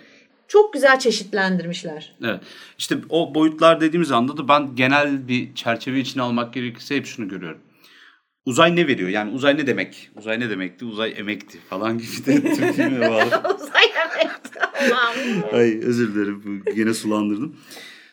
[0.47, 2.15] Çok güzel çeşitlendirmişler.
[2.23, 2.39] Evet.
[2.77, 7.27] İşte o boyutlar dediğimiz anda da ben genel bir çerçeve içine almak gerekirse hep şunu
[7.27, 7.59] görüyorum.
[8.45, 9.09] Uzay ne veriyor?
[9.09, 10.09] Yani uzay ne demek?
[10.17, 10.85] Uzay ne demekti?
[10.85, 13.55] Uzay emekti falan gibi de Türkiye'ye bağlı.
[13.55, 14.59] uzay emekti.
[15.53, 16.63] Ay özür dilerim.
[16.75, 17.55] Yine sulandırdım.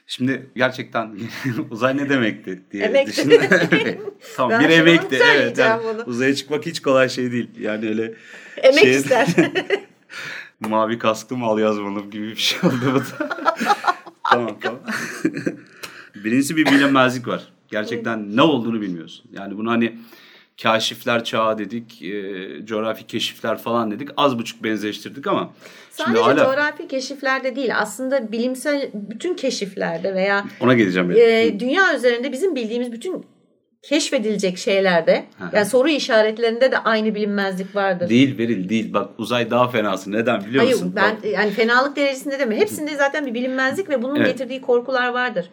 [0.06, 1.18] Şimdi gerçekten
[1.70, 3.30] uzay ne demekti diye emekti.
[3.30, 3.40] düşün.
[4.36, 5.18] tamam ben bir emekti.
[5.24, 5.58] Evet.
[5.58, 7.50] Yani uzaya çıkmak hiç kolay şey değil.
[7.60, 8.14] Yani öyle
[8.56, 8.90] Emek şey...
[8.90, 9.26] ister.
[10.60, 13.02] Mavi kaskım al yazmalım gibi bir şey oldu bu
[14.30, 14.80] tamam tamam.
[16.14, 17.42] Birincisi bir bilinmezlik var.
[17.70, 19.24] Gerçekten ne olduğunu bilmiyorsun.
[19.32, 19.98] Yani bunu hani
[20.62, 24.08] kaşifler çağı dedik, e, coğrafi keşifler falan dedik.
[24.16, 25.52] Az buçuk benzeştirdik ama
[25.90, 26.44] Sadece şimdi hala...
[26.44, 31.10] coğrafi keşiflerde değil aslında bilimsel bütün keşiflerde veya ona geleceğim.
[31.10, 33.24] E, dünya üzerinde bizim bildiğimiz bütün
[33.82, 38.08] keşfedilecek şeylerde yani soru işaretlerinde de aynı bilinmezlik vardır.
[38.08, 38.92] Değil Beril değil.
[38.92, 40.12] Bak uzay daha fenası.
[40.12, 40.92] Neden biliyor Hayır, musun?
[40.96, 41.24] ben Bak.
[41.24, 42.56] yani fenalık derecesinde deme.
[42.56, 44.26] Hepsinde zaten bir bilinmezlik ve bunun evet.
[44.26, 45.50] getirdiği korkular vardır.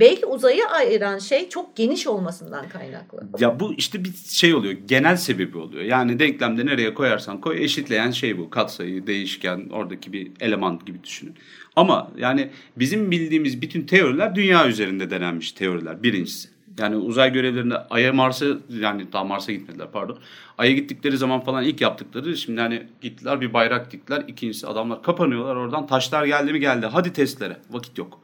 [0.00, 3.22] Belki uzayı ayıran şey çok geniş olmasından kaynaklı.
[3.38, 4.72] Ya bu işte bir şey oluyor.
[4.88, 5.84] Genel sebebi oluyor.
[5.84, 8.50] Yani denklemde nereye koyarsan koy eşitleyen şey bu.
[8.50, 11.34] Katsayı, değişken, oradaki bir eleman gibi düşünün.
[11.76, 16.48] Ama yani bizim bildiğimiz bütün teoriler dünya üzerinde denenmiş teoriler birincisi.
[16.78, 20.18] Yani uzay görevlerinde Ay'a Mars'a yani daha Mars'a gitmediler pardon.
[20.58, 24.24] Ay'a gittikleri zaman falan ilk yaptıkları şimdi hani gittiler bir bayrak diktiler.
[24.28, 26.86] İkincisi adamlar kapanıyorlar oradan taşlar geldi mi geldi.
[26.86, 28.20] Hadi testlere vakit yok.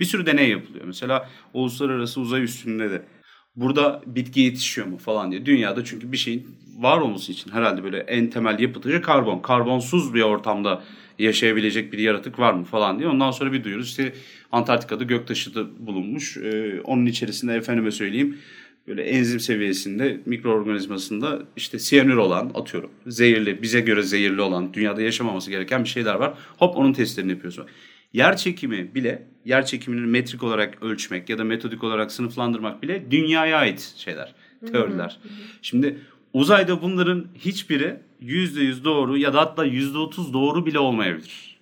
[0.00, 0.84] Bir sürü deney yapılıyor.
[0.84, 3.02] Mesela uluslararası uzay üstünde de
[3.56, 5.46] burada bitki yetişiyor mu falan diye.
[5.46, 6.46] Dünyada çünkü bir şeyin
[6.78, 9.38] var olması için herhalde böyle en temel yapıtıcı karbon.
[9.38, 10.82] Karbonsuz bir ortamda
[11.18, 13.08] yaşayabilecek bir yaratık var mı falan diye.
[13.08, 13.88] Ondan sonra bir duyuyoruz.
[13.88, 14.12] İşte
[14.52, 16.36] Antarktika'da göktaşı da bulunmuş.
[16.36, 18.38] Ee, onun içerisinde efendime söyleyeyim
[18.86, 25.50] böyle enzim seviyesinde mikroorganizmasında işte siyanür olan atıyorum zehirli bize göre zehirli olan dünyada yaşamaması
[25.50, 26.34] gereken bir şeyler var.
[26.58, 27.66] Hop onun testlerini yapıyorsun.
[28.12, 33.56] Yer çekimi bile, yer çekimini metrik olarak ölçmek ya da metodik olarak sınıflandırmak bile dünyaya
[33.58, 34.34] ait şeyler,
[34.72, 35.18] teoriler.
[35.62, 35.98] Şimdi
[36.32, 41.60] uzayda bunların hiçbiri %100 doğru ya da hatta %30 doğru bile olmayabilir.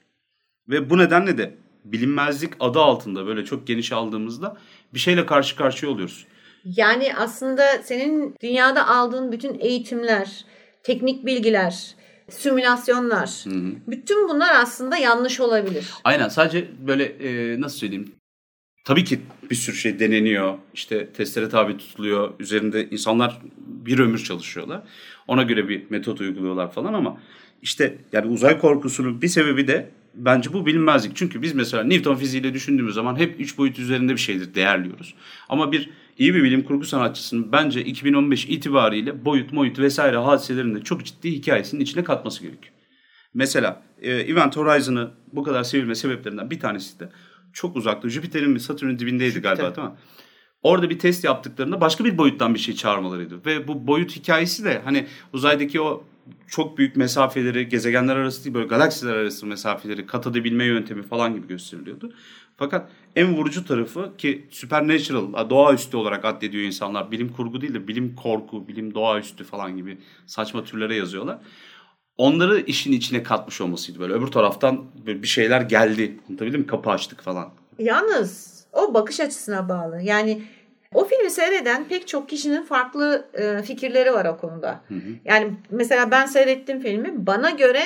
[0.68, 4.56] Ve bu nedenle de bilinmezlik adı altında böyle çok geniş aldığımızda
[4.94, 6.26] bir şeyle karşı karşıya oluyoruz.
[6.64, 10.44] Yani aslında senin dünyada aldığın bütün eğitimler,
[10.82, 11.94] teknik bilgiler,
[12.30, 13.72] simülasyonlar, hı hı.
[13.86, 15.90] bütün bunlar aslında yanlış olabilir.
[16.04, 18.12] Aynen sadece böyle e, nasıl söyleyeyim
[18.88, 19.20] Tabii ki
[19.50, 20.54] bir sürü şey deneniyor.
[20.74, 22.30] İşte testlere tabi tutuluyor.
[22.40, 24.82] Üzerinde insanlar bir ömür çalışıyorlar.
[25.26, 27.20] Ona göre bir metot uyguluyorlar falan ama
[27.62, 31.16] işte yani uzay korkusunun bir sebebi de bence bu bilinmezlik.
[31.16, 35.14] Çünkü biz mesela Newton fiziğiyle düşündüğümüz zaman hep üç boyut üzerinde bir şeydir değerliyoruz.
[35.48, 41.04] Ama bir iyi bir bilim kurgu sanatçısının bence 2015 itibariyle boyut, boyut vesaire hadiselerinde çok
[41.04, 42.74] ciddi hikayesinin içine katması gerekiyor.
[43.34, 47.08] Mesela e, Event Horizon'ı bu kadar sevilme sebeplerinden bir tanesi de
[47.52, 48.08] çok uzakta.
[48.08, 49.56] Jüpiter'in mi Satürn'ün dibindeydi Jüpiter.
[49.56, 49.94] galiba değil mi?
[50.62, 53.46] Orada bir test yaptıklarında başka bir boyuttan bir şey çağırmalarıydı.
[53.46, 56.04] Ve bu boyut hikayesi de hani uzaydaki o
[56.46, 61.46] çok büyük mesafeleri, gezegenler arası değil böyle galaksiler arası mesafeleri kat edebilme yöntemi falan gibi
[61.46, 62.12] gösteriliyordu.
[62.58, 67.10] Fakat en vurucu tarafı ki supernatural, doğaüstü olarak addediyor insanlar.
[67.10, 71.38] Bilim kurgu değil de bilim korku, bilim doğaüstü falan gibi saçma türlere yazıyorlar.
[72.16, 74.12] Onları işin içine katmış olmasıydı böyle.
[74.12, 76.18] Öbür taraftan böyle bir şeyler geldi.
[76.28, 76.66] Anlatabildim mi?
[76.66, 77.50] Kapı açtık falan.
[77.78, 80.02] Yalnız o bakış açısına bağlı.
[80.02, 80.42] Yani
[80.94, 84.80] o filmi seyreden pek çok kişinin farklı e, fikirleri var o konuda.
[84.88, 85.10] Hı hı.
[85.24, 87.26] Yani mesela ben seyrettim filmi.
[87.26, 87.82] Bana göre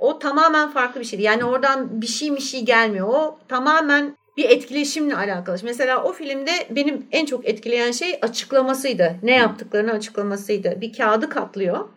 [0.00, 1.22] o tamamen farklı bir şeydi.
[1.22, 3.08] Yani oradan bir şey bir şey gelmiyor.
[3.08, 5.56] O tamamen bir etkileşimle alakalı.
[5.62, 9.16] Mesela o filmde benim en çok etkileyen şey açıklamasıydı.
[9.22, 10.80] Ne yaptıklarını açıklamasıydı.
[10.80, 11.88] Bir kağıdı katlıyor.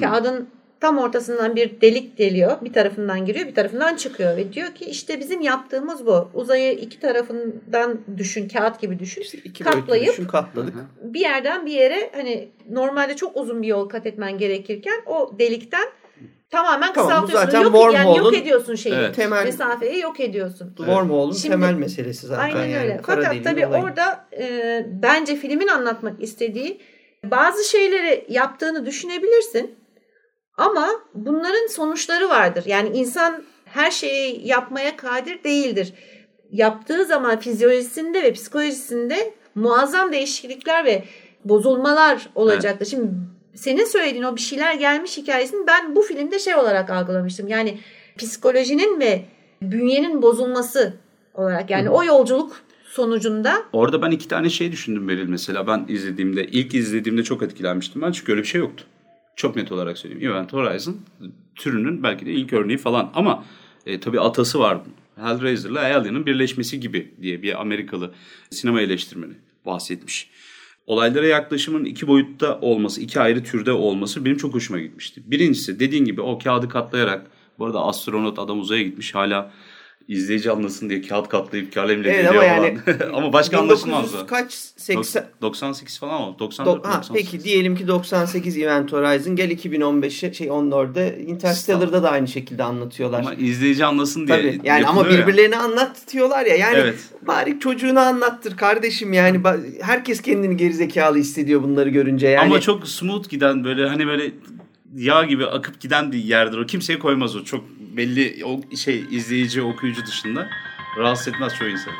[0.00, 0.48] Kağıdın
[0.80, 2.56] tam ortasından bir delik deliyor.
[2.60, 6.28] Bir tarafından giriyor, bir tarafından çıkıyor ve diyor ki işte bizim yaptığımız bu.
[6.34, 9.22] Uzayı iki tarafından düşün, kağıt gibi düşün.
[9.22, 10.74] İşte iki katlayıp düşün, katladık.
[11.02, 15.86] Bir yerden bir yere hani normalde çok uzun bir yol kat etmen gerekirken o delikten
[16.50, 17.50] tamamen tamam, kısaltıyorsun.
[17.50, 18.94] Zaten yok, yani yok ediyorsun şeyi.
[18.94, 19.14] Evet.
[19.16, 20.74] Temel, mesafeyi yok ediyorsun.
[20.76, 21.42] Wormhole'un evet.
[21.42, 22.42] temel meselesi zaten.
[22.42, 22.82] Aynen yani.
[22.82, 23.00] öyle.
[23.06, 23.84] Fakat tabii olayı.
[23.84, 26.80] orada e, bence filmin anlatmak istediği
[27.24, 29.74] bazı şeyleri yaptığını düşünebilirsin.
[30.56, 32.64] Ama bunların sonuçları vardır.
[32.66, 35.92] Yani insan her şeyi yapmaya kadir değildir.
[36.50, 41.04] Yaptığı zaman fizyolojisinde ve psikolojisinde muazzam değişiklikler ve
[41.44, 42.86] bozulmalar olacaktır.
[42.86, 42.90] Evet.
[42.90, 43.10] Şimdi
[43.54, 47.48] senin söylediğin o bir şeyler gelmiş hikayesini ben bu filmde şey olarak algılamıştım.
[47.48, 47.78] Yani
[48.18, 49.24] psikolojinin ve
[49.62, 50.94] bünyenin bozulması
[51.34, 51.90] olarak yani Hı.
[51.90, 53.62] o yolculuk sonucunda.
[53.72, 55.66] Orada ben iki tane şey düşündüm Beril mesela.
[55.66, 58.84] Ben izlediğimde, ilk izlediğimde çok etkilenmiştim ben çünkü öyle bir şey yoktu.
[59.36, 60.32] Çok net olarak söyleyeyim.
[60.32, 60.96] Event Horizon
[61.54, 63.10] türünün belki de ilk örneği falan.
[63.14, 63.44] Ama
[63.86, 64.78] e, tabii atası var.
[65.16, 68.14] Hellraiser ile Alien'ın birleşmesi gibi diye bir Amerikalı
[68.50, 69.34] sinema eleştirmeni
[69.66, 70.30] bahsetmiş.
[70.90, 75.22] Olaylara yaklaşımın iki boyutta olması, iki ayrı türde olması benim çok hoşuma gitmişti.
[75.26, 77.26] Birincisi dediğin gibi o kağıdı katlayarak,
[77.58, 79.52] bu arada astronot adam uzaya gitmiş hala
[80.10, 82.78] izleyici anlasın diye kağıt katlayıp kalemle evet, geliyor ama yani,
[83.12, 84.26] ama başka anlaşılmaz o.
[84.26, 84.52] kaç?
[84.76, 85.24] 80...
[85.42, 86.38] 98 falan oldu.
[86.38, 87.32] 94, Do- ha, 98.
[87.32, 93.20] Peki diyelim ki 98 Event Horizon gel 2015'e şey onlarda Interstellar'da da aynı şekilde anlatıyorlar.
[93.20, 95.60] Ama izleyici anlasın diye Tabii, yani ama birbirlerini ya.
[95.60, 96.56] anlatıyorlar ya.
[96.56, 96.98] Yani evet.
[97.22, 99.40] bari çocuğunu anlattır kardeşim yani
[99.80, 102.46] herkes kendini gerizekalı hissediyor bunları görünce yani.
[102.46, 104.32] Ama çok smooth giden böyle hani böyle
[104.96, 106.66] yağ gibi akıp giden bir yerdir o.
[106.66, 107.44] Kimseye koymaz o.
[107.44, 107.64] Çok
[107.96, 110.48] belli o şey izleyici, okuyucu dışında
[110.98, 111.94] rahatsız etmez çoğu insanı.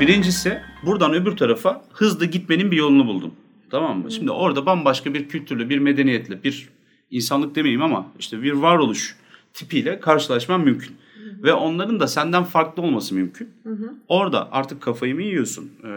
[0.00, 3.34] Birincisi buradan öbür tarafa hızlı gitmenin bir yolunu buldum.
[3.70, 4.10] Tamam mı?
[4.12, 6.68] Şimdi orada bambaşka bir kültürlü, bir medeniyetle, bir
[7.10, 9.16] insanlık demeyeyim ama işte bir varoluş
[9.54, 10.96] tipiyle karşılaşman mümkün.
[11.42, 13.48] Ve onların da senden farklı olması mümkün.
[13.62, 13.94] Hı hı.
[14.08, 15.70] Orada artık kafayı mı yiyorsun?
[15.84, 15.88] Ee,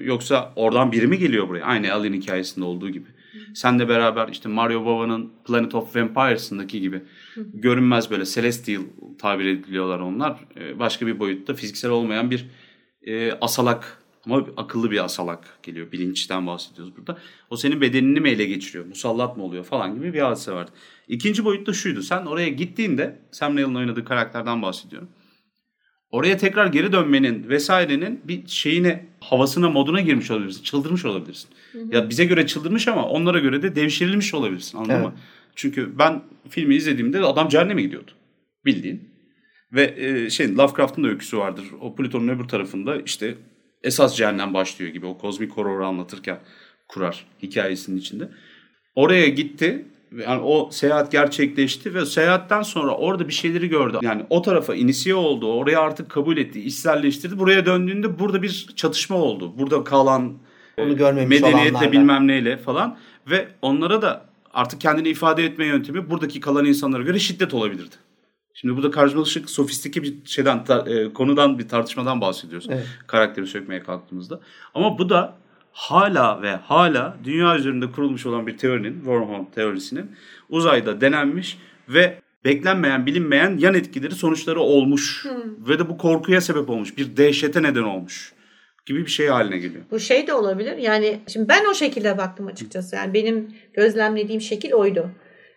[0.00, 1.64] yoksa oradan biri mi geliyor buraya?
[1.64, 3.06] Aynı Alien hikayesinde olduğu gibi.
[3.54, 7.02] Sen de beraber işte Mario Baba'nın Planet of Vampires'ındaki gibi
[7.36, 8.82] görünmez böyle celestial
[9.18, 10.40] tabir ediliyorlar onlar.
[10.56, 12.46] Ee, başka bir boyutta fiziksel olmayan bir
[13.02, 15.92] e, asalak ama akıllı bir asalak geliyor.
[15.92, 17.18] Bilinçten bahsediyoruz burada.
[17.50, 18.86] O senin bedenini mi ele geçiriyor?
[18.86, 20.70] Musallat mı oluyor falan gibi bir hadise vardı.
[21.08, 22.02] İkinci boyutta şuydu.
[22.02, 25.08] Sen oraya gittiğinde Sam Neill'in oynadığı karakterden bahsediyorum.
[26.10, 30.62] Oraya tekrar geri dönmenin vesairenin bir şeyine, havasına, moduna girmiş olabilirsin.
[30.62, 31.48] Çıldırmış olabilirsin.
[31.72, 31.94] Hı hı.
[31.94, 34.78] Ya bize göre çıldırmış ama onlara göre de devşirilmiş olabilirsin.
[34.78, 35.04] Anladın evet.
[35.04, 35.14] mı?
[35.54, 38.10] Çünkü ben filmi izlediğimde adam cehenneme gidiyordu.
[38.64, 39.10] Bildiğin.
[39.72, 41.64] Ve e, şey Lovecraft'ın da öyküsü vardır.
[41.80, 43.34] O Plüton'un öbür tarafında işte
[43.82, 45.06] esas cehennem başlıyor gibi.
[45.06, 46.38] O kozmik horroru anlatırken
[46.88, 48.28] kurar hikayesinin içinde.
[48.94, 53.98] Oraya gitti yani o seyahat gerçekleşti ve seyahatten sonra orada bir şeyleri gördü.
[54.02, 55.52] Yani o tarafa inisiye oldu.
[55.52, 57.38] Oraya artık kabul etti, içselleştirdi.
[57.38, 59.58] Buraya döndüğünde burada bir çatışma oldu.
[59.58, 60.34] Burada kalan
[60.78, 61.92] onu görmemiş medeniyetle olanlarla.
[61.92, 62.98] bilmem neyle falan
[63.30, 67.94] ve onlara da artık kendini ifade etme yöntemi buradaki kalan insanlara göre şiddet olabilirdi.
[68.54, 72.66] Şimdi burada karşılaşık sofistike bir şeyden e, konudan bir tartışmadan bahsediyoruz.
[72.70, 72.86] Evet.
[73.06, 74.40] Karakteri sökmeye kalktığımızda.
[74.74, 75.36] Ama bu da
[75.76, 80.10] hala ve hala dünya üzerinde kurulmuş olan bir teorinin, Wormhole teorisinin
[80.48, 81.58] uzayda denenmiş
[81.88, 85.24] ve beklenmeyen, bilinmeyen yan etkileri, sonuçları olmuş.
[85.24, 85.68] Hmm.
[85.68, 86.96] Ve de bu korkuya sebep olmuş.
[86.96, 88.32] Bir dehşete neden olmuş
[88.86, 89.84] gibi bir şey haline geliyor.
[89.90, 90.76] Bu şey de olabilir.
[90.76, 92.96] Yani şimdi ben o şekilde baktım açıkçası.
[92.96, 95.10] Yani benim gözlemlediğim şekil oydu.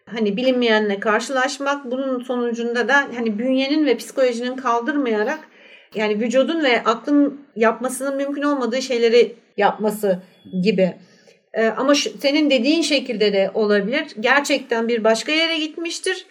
[0.05, 5.39] Hani bilinmeyenle karşılaşmak bunun sonucunda da hani bünyenin ve psikolojinin kaldırmayarak
[5.95, 10.21] yani vücudun ve aklın yapmasının mümkün olmadığı şeyleri yapması
[10.63, 10.95] gibi.
[11.53, 14.05] Ee, ama şu, senin dediğin şekilde de olabilir.
[14.19, 16.25] Gerçekten bir başka yere gitmiştir.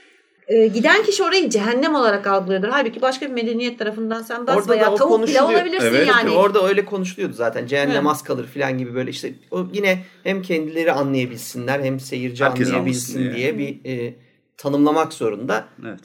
[0.48, 2.68] Ee, giden kişi orayı cehennem olarak algılıyordur.
[2.68, 6.30] Halbuki başka bir medeniyet tarafından sen basbayağı tavuk bile olabilirsin evet, yani.
[6.30, 7.66] Orada öyle konuşuluyordu zaten.
[7.66, 12.68] Cehennem az kalır falan gibi böyle işte o yine hem kendileri anlayabilsinler hem seyirci Herkes
[12.68, 14.14] anlayabilsin anlasın diye bir e,
[14.56, 15.64] tanımlamak zorunda.
[15.86, 16.00] Evet.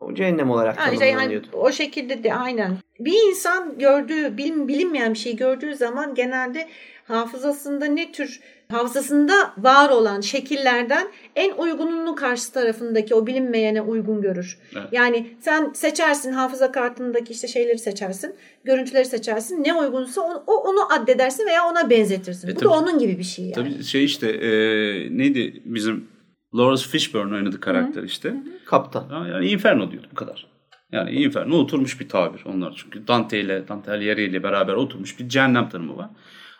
[0.00, 1.46] O cehennem olarak Yani işte yani tanımlanıyordu.
[1.52, 2.76] o şekilde de aynen.
[3.00, 6.68] Bir insan gördüğü, bilin, bilinmeyen bir şeyi gördüğü zaman genelde
[7.04, 8.40] hafızasında ne tür
[8.72, 14.58] hafızasında var olan şekillerden en uygununu karşı tarafındaki o bilinmeyene uygun görür.
[14.76, 14.88] Evet.
[14.92, 18.34] Yani sen seçersin hafıza kartındaki işte şeyleri seçersin,
[18.64, 19.64] görüntüleri seçersin.
[19.64, 22.48] Ne uygunsa onu, o- onu addedersin veya ona benzetirsin.
[22.48, 22.64] E, Bu tabii.
[22.64, 23.54] da onun gibi bir şey yani.
[23.54, 24.48] Tabii şey işte e,
[25.18, 26.08] neydi bizim
[26.56, 28.34] Lawrence Fishburne oynadı karakter işte.
[28.66, 29.08] Kaptan.
[29.10, 30.46] Ya, Yani Inferno diyordu bu kadar.
[30.92, 35.28] Yani Inferno oturmuş bir tabir onlar çünkü Dante ile Dante Alighieri ile beraber oturmuş bir
[35.28, 36.10] cehennem tanımı var.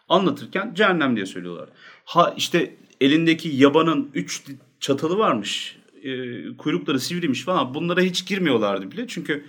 [0.08, 1.68] Anlatırken cehennem diye söylüyorlar.
[2.04, 4.44] Ha işte elindeki yabanın üç
[4.80, 5.78] çatalı varmış.
[6.02, 6.12] E,
[6.56, 7.74] kuyrukları sivriymiş falan.
[7.74, 9.06] Bunlara hiç girmiyorlardı bile.
[9.06, 9.44] Çünkü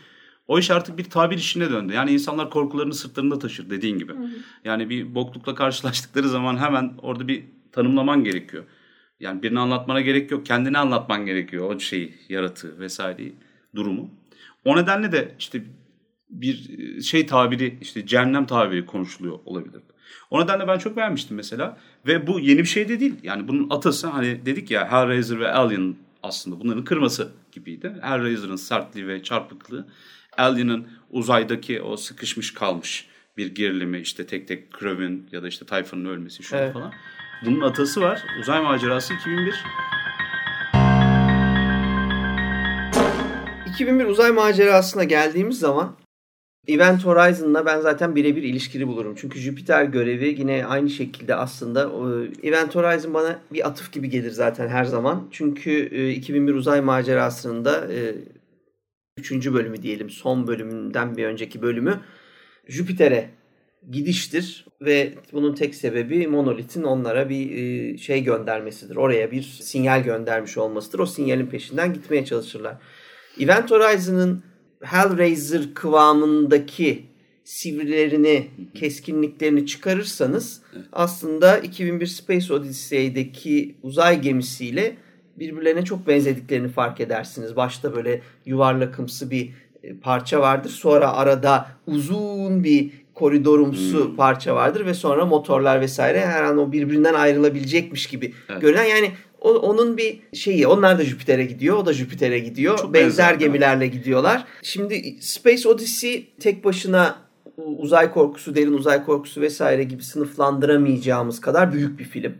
[0.47, 1.93] o iş artık bir tabir işine döndü.
[1.93, 4.13] Yani insanlar korkularını sırtlarında taşır dediğin gibi.
[4.65, 8.63] Yani bir boklukla karşılaştıkları zaman hemen orada bir tanımlaman gerekiyor.
[9.19, 10.45] Yani birini anlatmana gerek yok.
[10.45, 13.35] Kendini anlatman gerekiyor o şeyi, yaratığı vesaireyi,
[13.75, 14.11] durumu.
[14.65, 15.63] O nedenle de işte
[16.29, 19.81] bir şey tabiri, işte cehennem tabiri konuşuluyor olabilir.
[20.29, 21.77] O nedenle ben çok beğenmiştim mesela.
[22.07, 23.15] Ve bu yeni bir şey de değil.
[23.23, 27.93] Yani bunun atası hani dedik ya Hellraiser ve Alien aslında bunların kırması gibiydi.
[28.01, 29.87] Hellraiser'ın sertliği ve çarpıklığı.
[30.37, 33.07] Alien'ın uzaydaki o sıkışmış kalmış
[33.37, 36.73] bir gerilimi işte tek tek Crow'un ya da işte Tayfun'un ölmesi şu Evet.
[36.73, 36.93] falan.
[37.45, 38.23] Bunun atası var.
[38.41, 39.63] Uzay Macerası 2001.
[43.67, 45.95] 2001 uzay macerasına geldiğimiz zaman
[46.67, 49.15] Event Horizon'la ben zaten birebir ilişkili bulurum.
[49.15, 51.81] Çünkü Jüpiter görevi yine aynı şekilde aslında
[52.43, 55.27] Event Horizon bana bir atıf gibi gelir zaten her zaman.
[55.31, 58.15] Çünkü e, 2001 uzay macerasında e,
[59.17, 61.99] üçüncü bölümü diyelim son bölümünden bir önceki bölümü
[62.67, 63.29] Jüpiter'e
[63.91, 68.95] gidiştir ve bunun tek sebebi Monolith'in onlara bir e, şey göndermesidir.
[68.95, 70.99] Oraya bir sinyal göndermiş olmasıdır.
[70.99, 72.77] O sinyalin peşinden gitmeye çalışırlar.
[73.39, 74.43] Event Horizon'ın
[74.81, 77.05] Hellraiser kıvamındaki
[77.43, 80.61] sivrilerini, keskinliklerini çıkarırsanız
[80.91, 84.97] aslında 2001 Space Odyssey'deki uzay gemisiyle
[85.39, 87.55] birbirlerine çok benzediklerini fark edersiniz.
[87.55, 89.49] Başta böyle yuvarlakımsı bir
[89.83, 90.69] e, parça vardır.
[90.69, 97.13] Sonra arada uzun bir koridorumsu parça vardır ve sonra motorlar vesaire her an o birbirinden
[97.13, 98.61] ayrılabilecekmiş gibi Evet.
[98.61, 99.11] görünen yani
[99.41, 103.33] o, onun bir şeyi onlar da Jüpiter'e gidiyor o da Jüpiter'e gidiyor Çok benzer benzer,
[103.33, 104.45] gemilerle gidiyorlar.
[104.63, 107.15] Şimdi Space Odyssey tek başına
[107.57, 112.33] uzay korkusu, derin uzay korkusu vesaire gibi sınıflandıramayacağımız kadar büyük bir film.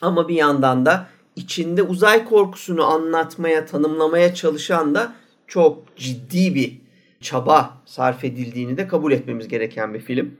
[0.00, 1.06] Ama bir yandan da
[1.36, 5.12] içinde uzay korkusunu anlatmaya, tanımlamaya çalışan da
[5.46, 6.80] çok ciddi bir
[7.20, 10.38] çaba sarf edildiğini de kabul etmemiz gereken bir film.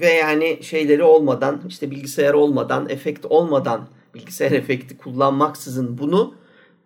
[0.00, 6.34] Ve yani şeyleri olmadan, işte bilgisayar olmadan, efekt olmadan, bilgisayar efekti kullanmaksızın bunu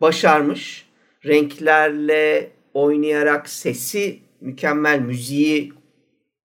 [0.00, 0.86] başarmış.
[1.24, 5.72] Renklerle oynayarak sesi mükemmel, müziği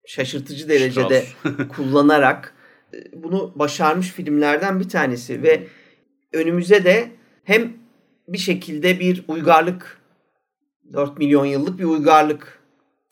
[0.05, 1.25] şaşırtıcı derecede
[1.75, 2.55] kullanarak
[2.93, 5.67] e, bunu başarmış filmlerden bir tanesi ve
[6.33, 7.11] önümüze de
[7.43, 7.73] hem
[8.27, 10.01] bir şekilde bir uygarlık
[10.93, 11.83] 4 milyon yıllık bir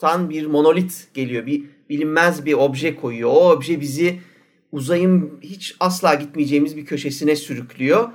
[0.06, 1.46] uygarlıktan bir monolit geliyor.
[1.46, 3.30] Bir bilinmez bir obje koyuyor.
[3.30, 4.20] O obje bizi
[4.72, 8.10] uzayın hiç asla gitmeyeceğimiz bir köşesine sürüklüyor.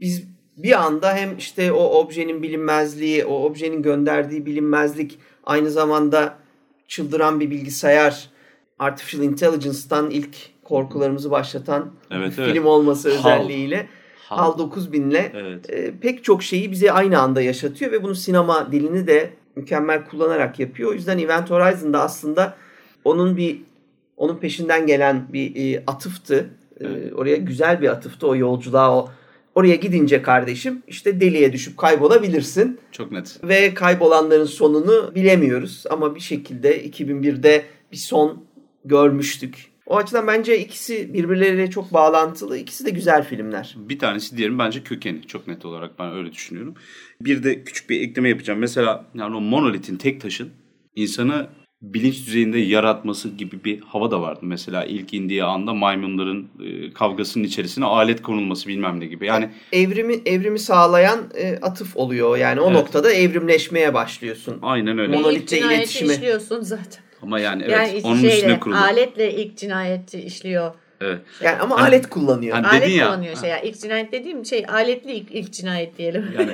[0.00, 0.24] Biz
[0.56, 6.38] bir anda hem işte o objenin bilinmezliği, o objenin gönderdiği bilinmezlik aynı zamanda
[6.88, 8.30] çıldıran bir bilgisayar,
[8.78, 12.52] Artificial Intelligence'tan ilk korkularımızı başlatan Evet, bir evet.
[12.54, 13.18] film olması HAL.
[13.18, 13.86] özelliğiyle
[14.28, 15.70] HAL 9000'le Evet.
[15.70, 20.58] e, pek çok şeyi bize aynı anda yaşatıyor ve bunu sinema dilini de mükemmel kullanarak
[20.58, 20.90] yapıyor.
[20.90, 22.56] O yüzden Event Horizon'da aslında
[23.04, 23.62] onun bir
[24.16, 26.50] onun peşinden gelen bir e, atıftı.
[26.80, 29.10] E, oraya güzel bir atıftı o yolculuğa o
[29.54, 33.40] oraya gidince kardeşim işte deliye düşüp kaybolabilirsin Çok net.
[33.44, 38.44] ve kaybolanların sonunu bilemiyoruz ama bir şekilde 2001'de bir son
[38.84, 39.75] görmüştük.
[39.86, 42.58] O açıdan bence ikisi birbirleriyle çok bağlantılı.
[42.58, 43.74] İkisi de güzel filmler.
[43.76, 45.22] Bir tanesi diğerin bence kökeni.
[45.22, 46.74] Çok net olarak ben öyle düşünüyorum.
[47.20, 48.58] Bir de küçük bir ekleme yapacağım.
[48.60, 50.50] Mesela yani o monolitin tek taşın
[50.94, 51.46] insanı
[51.82, 54.40] bilinç düzeyinde yaratması gibi bir hava da vardı.
[54.42, 59.26] Mesela ilk indiği anda maymunların e, kavgasının içerisine alet konulması bilmem ne gibi.
[59.26, 62.36] Yani Evrimi evrimi sağlayan e, atıf oluyor.
[62.36, 62.76] Yani o Evet.
[62.76, 64.58] noktada evrimleşmeye başlıyorsun.
[64.62, 65.12] aynen öyle.
[65.12, 66.12] Mono- İlk Monolitte cinayeti iletişimi.
[66.12, 67.05] işliyorsun zaten.
[67.22, 68.76] Ama yani evet yani onun şeyle, üstüne kurulu.
[68.78, 70.74] aletle ilk cinayeti işliyor.
[71.00, 71.18] Evet.
[71.42, 72.54] Yani ama Hani- alet kullanıyor.
[72.56, 73.06] hani- Alet ya.
[73.06, 73.50] kullanıyor şey.
[73.50, 76.26] Yani ilk cinayet dediğim şey aletli ilk, ilk cinayet diyelim.
[76.38, 76.50] Yani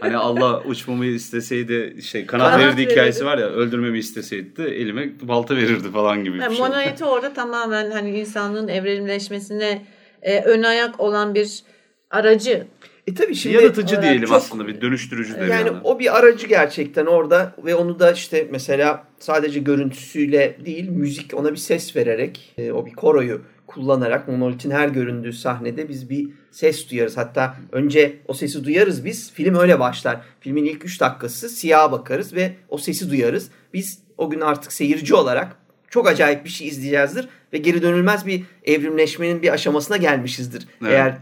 [0.00, 2.92] hani Allah uçmamı isteseydi şey kanat, Kanat verirdi verirdi.
[2.92, 6.66] hikayesi var ya öldürmemi isteseydi de elime balta verirdi falan gibi bir Yani şey.
[6.66, 9.82] monoliti orada tamamen hani insanlığın evrimleşmesine
[10.22, 11.62] e, ön ayak olan bir
[12.10, 12.66] aracı.
[13.06, 16.46] E tabii şimdi Yaratıcı diyelim çok- aslında bir dönüştürücü de bir Yani o bir aracı
[16.46, 22.54] gerçekten orada ve onu da işte mesela sadece görüntüsüyle değil müzik ona bir ses vererek
[22.58, 27.16] e, o bir koroyu kullanarak monolitin her göründüğü sahnede biz bir ses duyarız.
[27.16, 29.32] Hatta önce o sesi duyarız biz.
[29.32, 30.20] Film öyle başlar.
[30.40, 33.50] Filmin ilk 3 dakikası siyaha bakarız ve o sesi duyarız.
[33.74, 35.56] Biz o gün artık seyirci olarak
[35.90, 40.66] çok acayip bir şey izleyeceğizdir ve geri dönülmez bir evrimleşmenin bir aşamasına gelmişizdir.
[40.82, 40.92] Evet.
[40.92, 41.18] Eğer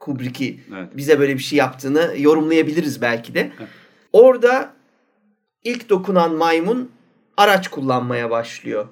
[0.00, 0.96] Kubrick'i Evet.
[0.96, 3.50] bize böyle bir şey yaptığını yorumlayabiliriz belki de.
[4.12, 4.72] Orada
[5.64, 6.90] ilk dokunan maymun
[7.36, 8.86] araç kullanmaya başlıyor.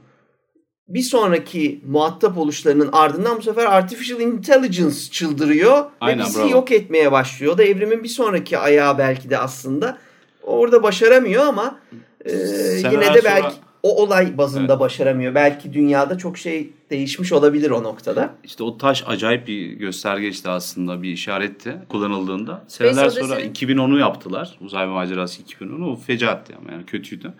[0.89, 6.49] Bir sonraki muhatap oluşlarının ardından bu sefer Artificial Intelligence çıldırıyor Aynen, ve bizi bravo.
[6.51, 7.53] yok etmeye başlıyor.
[7.55, 9.99] O da evrimin bir sonraki ayağı belki de aslında.
[10.43, 11.81] Orada başaramıyor ama
[12.25, 12.33] e,
[12.77, 13.55] yine de belki
[13.87, 14.81] o olay bazında Evet.
[14.81, 15.35] başaramıyor.
[15.35, 18.35] Belki dünyada çok şey değişmiş olabilir o noktada.
[18.45, 22.65] İşte o taş acayip bir göstergeçti aslında bir işaretti kullanıldığında.
[22.69, 24.57] Seneler sonra Odyssey'nin- 2010'u yaptılar.
[24.61, 25.91] Uzay macerası 2010'u.
[25.93, 27.33] O fecaatti ama yani kötüydü.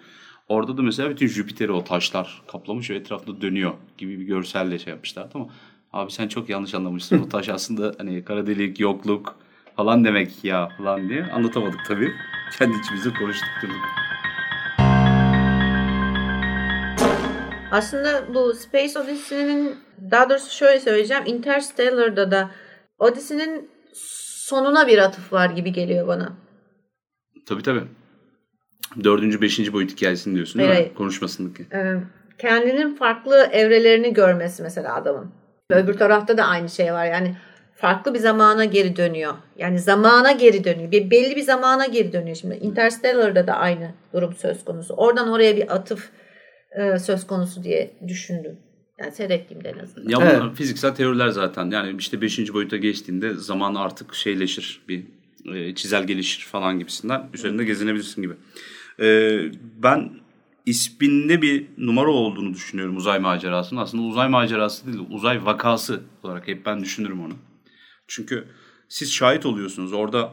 [0.49, 4.91] Orada da mesela bütün Jüpiter'i o taşlar kaplamış ve etrafında dönüyor gibi bir görselle şey
[4.93, 5.47] yapmışlardı ama
[5.93, 7.19] abi sen çok yanlış anlamışsın.
[7.23, 9.37] o taş aslında hani kara delik, yokluk
[9.77, 12.13] falan demek ya falan diye anlatamadık tabii.
[12.59, 14.06] Kendi içimizde konuştuk durduk.
[17.77, 19.77] Aslında bu Space Odyssey'nin
[20.11, 21.23] daha doğrusu şöyle söyleyeceğim.
[21.27, 22.51] Interstellar'da da
[22.99, 26.33] Odyssey'nin sonuna bir atıf var gibi geliyor bana.
[27.49, 27.83] Tabii tabii.
[29.05, 30.77] Dördüncü, beşinci boyut hikayesini diyorsun değil mi?
[30.77, 30.95] Evet.
[30.95, 31.67] Konuşmasındaki.
[31.73, 31.97] Ee,
[32.39, 35.31] kendinin farklı evrelerini görmesi mesela adamın.
[35.71, 37.07] Öbür tarafta da aynı şey var.
[37.07, 37.37] Yani
[37.75, 39.35] farklı bir zamana geri dönüyor.
[39.57, 40.91] Yani zamana geri dönüyor.
[40.91, 42.55] Bir belli bir zamana geri dönüyor şimdi.
[42.55, 44.95] Interstellar'da da aynı durum söz konusu.
[44.95, 46.11] Oradan oraya bir atıf
[46.77, 48.59] e, söz konusu diye düşündüm.
[48.99, 50.09] Yani seyrettiğimde en azından.
[50.11, 50.57] Ya bunlar Evet.
[50.57, 51.71] fiziksel teoriler zaten.
[51.71, 52.53] Yani işte 5.
[52.55, 54.81] boyuta geçtiğinde zaman artık şeyleşir.
[54.89, 55.03] Bir
[55.55, 57.29] e, çizel gelişir falan gibisinden.
[57.35, 58.35] Üzerinde gezinebilirsin gibi.
[59.01, 59.39] E,
[59.83, 60.11] ben
[60.67, 63.81] isminde bir numara olduğunu düşünüyorum uzay macerasının.
[63.81, 67.35] Aslında uzay macerası değil, uzay vakası olarak hep ben düşünürüm onu.
[68.09, 68.45] Çünkü
[68.89, 69.93] siz şahit oluyorsunuz.
[69.93, 70.33] Orada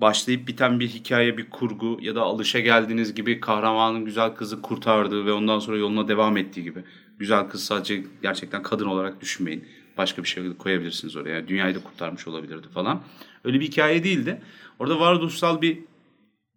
[0.00, 5.26] başlayıp biten bir hikaye, bir kurgu ya da alışa geldiğiniz gibi kahramanın güzel kızı kurtardığı
[5.26, 6.84] ve ondan sonra yoluna devam ettiği gibi.
[7.18, 9.64] Güzel kız sadece gerçekten kadın olarak düşünmeyin.
[9.98, 11.48] Başka bir şey koyabilirsiniz oraya.
[11.48, 13.02] Dünyayı da kurtarmış olabilirdi falan.
[13.44, 14.40] Öyle bir hikaye değildi.
[14.78, 15.78] Orada varoluşsal bir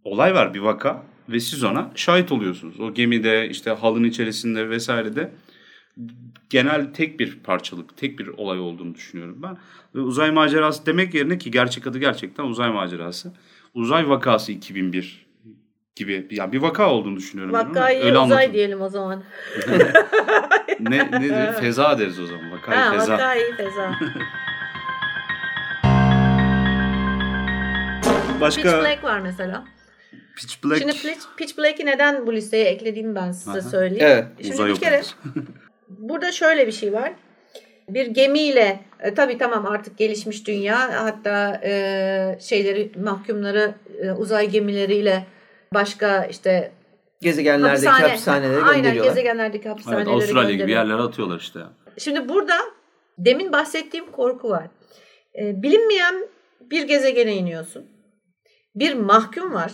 [0.03, 2.79] olay var, bir vaka ve siz ona şahit oluyorsunuz.
[2.79, 5.31] O gemide, işte halın içerisinde vesairede
[6.49, 9.57] genel tek bir parçalık, tek bir olay olduğunu düşünüyorum ben.
[9.95, 13.33] Ve uzay macerası demek yerine ki gerçek adı gerçekten uzay macerası.
[13.73, 15.25] Uzay vakası 2001
[15.95, 17.53] gibi yani bir vaka olduğunu düşünüyorum.
[17.53, 18.53] Vakayı Öyle uzay anlatılıyor.
[18.53, 19.23] diyelim o zaman.
[20.79, 21.53] Ne, ne diyor?
[21.53, 22.51] Feza deriz o zaman.
[22.51, 23.13] Vakayı Ha, feza.
[23.13, 23.99] vakayı feza.
[28.41, 29.65] Başka Pitch Black var mesela.
[30.35, 30.79] Pitch Black.
[30.81, 33.61] Şimdi Pitch, Pitch Black'i neden bu listeye eklediğimi ben size Aha.
[33.61, 34.05] söyleyeyim.
[34.07, 35.01] Evet, Şimdi uzay bir kere.
[35.97, 37.13] burada şöyle bir şey var.
[37.89, 45.25] Bir gemiyle e, tabii tamam artık gelişmiş dünya hatta e, şeyleri mahkumları e, uzay gemileriyle
[45.73, 46.71] başka işte
[47.21, 49.11] Gezegenlerdeki hapishane, hapishanelere aynen gönderiyorlar.
[49.11, 51.59] gezegenlerdeki Evet, hapishanelere Avustralya gibi yerlere atıyorlar işte.
[51.97, 52.57] Şimdi burada
[53.17, 54.67] demin bahsettiğim korku var.
[55.39, 56.27] E, bilinmeyen
[56.61, 57.85] bir gezegene iniyorsun.
[58.75, 59.71] Bir mahkum var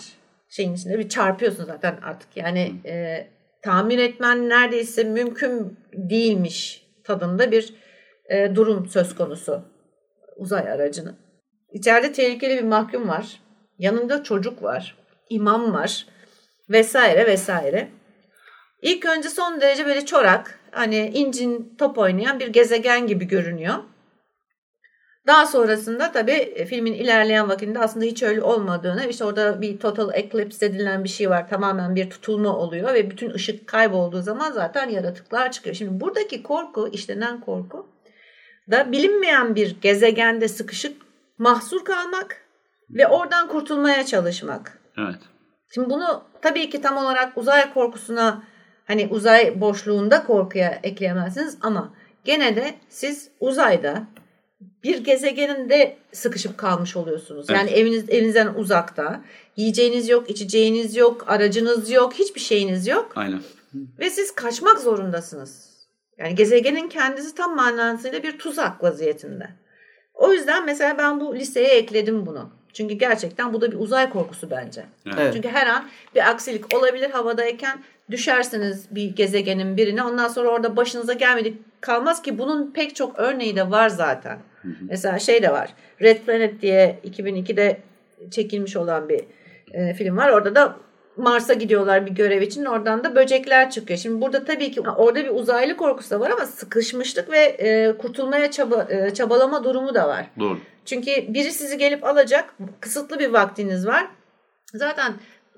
[0.49, 0.99] şeyin içinde.
[0.99, 2.37] Bir çarpıyorsun zaten artık.
[2.37, 3.27] Yani e,
[3.61, 7.73] tahmin etmen neredeyse mümkün değilmiş tadında bir
[8.29, 9.61] e, durum söz konusu
[10.37, 11.15] uzay aracının.
[11.71, 13.41] İçeride tehlikeli bir mahkum var.
[13.77, 14.97] Yanında çocuk var.
[15.29, 16.05] imam var.
[16.69, 17.87] Vesaire vesaire.
[18.81, 23.75] İlk önce son derece böyle çorak, hani incin top oynayan bir gezegen gibi görünüyor.
[25.27, 30.13] Daha sonrasında tabii e, filmin ilerleyen vakitinde aslında hiç öyle olmadığını, işte orada bir total
[30.13, 31.49] eclipse denilen bir şey var.
[31.49, 35.75] Tamamen bir tutulma oluyor ve bütün ışık kaybolduğu zaman zaten yaratıklar çıkıyor.
[35.75, 37.87] Şimdi buradaki korku, işlenen korku
[38.71, 41.01] da bilinmeyen bir gezegende sıkışık
[41.37, 42.41] mahsur kalmak
[42.89, 44.79] ve oradan kurtulmaya çalışmak.
[44.97, 45.19] Evet.
[45.73, 48.43] Şimdi bunu tabii ki tam olarak uzay korkusuna
[48.87, 51.93] hani uzay boşluğunda korkuya ekleyemezsiniz ama
[52.23, 54.03] gene de siz uzayda
[54.83, 57.45] bir gezegeninde sıkışıp kalmış oluyorsunuz.
[57.49, 57.59] Evet.
[57.59, 59.21] Yani eviniz evinizden uzakta.
[59.55, 63.41] Yiyeceğiniz yok, içeceğiniz yok, aracınız yok, hiçbir şeyiniz yok Aynen.
[63.99, 65.69] ve siz kaçmak zorundasınız.
[66.17, 69.49] Yani gezegenin kendisi tam manasıyla bir tuzak vaziyetinde.
[70.13, 72.49] O yüzden mesela ben bu listeye ekledim bunu.
[72.73, 74.85] Çünkü gerçekten bu da bir uzay korkusu bence.
[75.05, 75.33] Evet.
[75.33, 80.03] Çünkü her an bir aksilik olabilir havadayken düşersiniz bir gezegenin birine.
[80.03, 84.39] Ondan sonra orada başınıza gelmedik kalmaz ki bunun pek çok örneği de var zaten.
[84.89, 85.73] Mesela şey de var.
[86.01, 87.77] Red Planet diye 2002'de
[88.31, 89.23] çekilmiş olan bir
[89.71, 90.29] e, film var.
[90.29, 90.75] Orada da
[91.17, 92.65] Mars'a gidiyorlar bir görev için.
[92.65, 93.99] Oradan da böcekler çıkıyor.
[93.99, 98.51] Şimdi burada tabii ki orada bir uzaylı korkusu da var ama sıkışmışlık ve e, kurtulmaya
[98.51, 100.25] çaba, e, çabalama durumu da var.
[100.39, 100.59] Doğru.
[100.85, 102.53] Çünkü biri sizi gelip alacak.
[102.79, 104.07] Kısıtlı bir vaktiniz var.
[104.73, 105.13] Zaten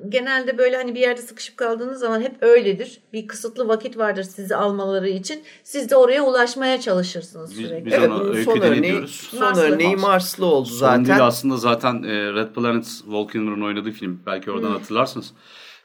[0.10, 2.98] genelde böyle hani bir yerde sıkışıp kaldığınız zaman hep öyledir.
[3.14, 5.42] Bir kısıtlı vakit vardır sizi almaları için.
[5.64, 7.86] Siz de oraya ulaşmaya çalışırsınız Biz- sürekli.
[7.86, 9.28] biz Evet, ona öyküde son ne örneği, diyoruz?
[9.32, 9.62] son Marslı.
[9.62, 10.02] örneği Mars.
[10.02, 11.06] Marslı oldu Son zaten.
[11.06, 14.20] değil aslında zaten e, Red Planet Volcano'nun oynadığı film.
[14.26, 15.34] Belki oradan hatırlarsınız.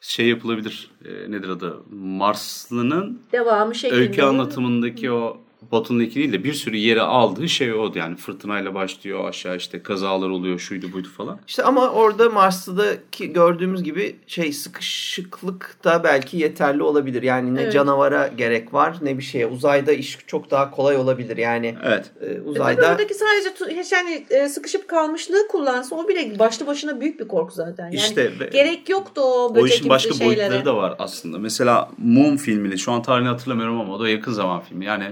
[0.00, 0.90] Şey yapılabilir.
[1.04, 1.76] e, nedir adı?
[1.90, 4.00] Marslı'nın Devamı şeklinde.
[4.00, 5.38] öykü anlatımındaki o
[5.72, 7.92] bottleneck'i değil de bir sürü yere aldığı şey o.
[7.94, 11.38] Yani fırtınayla başlıyor aşağı işte kazalar oluyor şuydu buydu falan.
[11.48, 17.22] İşte ama orada Mars'taki gördüğümüz gibi şey sıkışıklık da belki yeterli olabilir.
[17.22, 17.72] Yani ne Evet.
[17.72, 19.46] canavara gerek var ne bir şeye.
[19.46, 21.36] Uzayda iş çok daha kolay olabilir.
[21.36, 22.10] Yani Evet.
[22.20, 26.66] e, E tabii uzayda oradaki sadece tu- yani e, sıkışıp kalmışlığı kullansa o bile başlı
[26.66, 27.84] başına büyük bir korku zaten.
[27.84, 30.38] Yani İşte ve- gerek yoktu o O böcek işin başka şeylere.
[30.38, 31.38] boyutları da var aslında.
[31.38, 34.84] Mesela Moon filmiyle şu an tarihini hatırlamıyorum ama o da yakın zaman filmi.
[34.84, 35.04] Yani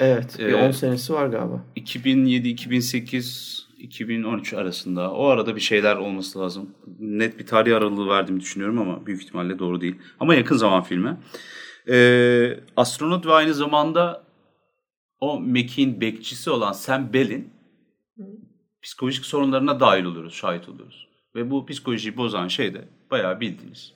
[0.00, 1.64] evet bir e, 10 senesi var galiba.
[1.76, 6.70] 2007, 2008, 2013 arasında o arada bir şeyler olması lazım.
[6.98, 9.96] Net bir tarih aralığı verdiğimi düşünüyorum ama büyük ihtimalle doğru değil.
[10.20, 11.16] Ama yakın zaman filmi.
[11.88, 14.22] Ee, astronot ve aynı zamanda
[15.20, 17.52] o Mac'in bekçisi olan Sam Bell'in
[18.82, 21.08] psikolojik sorunlarına dahil oluyoruz, şahit oluyoruz.
[21.34, 23.92] Ve bu psikolojiyi bozan şey de bayağı bildiğiniz.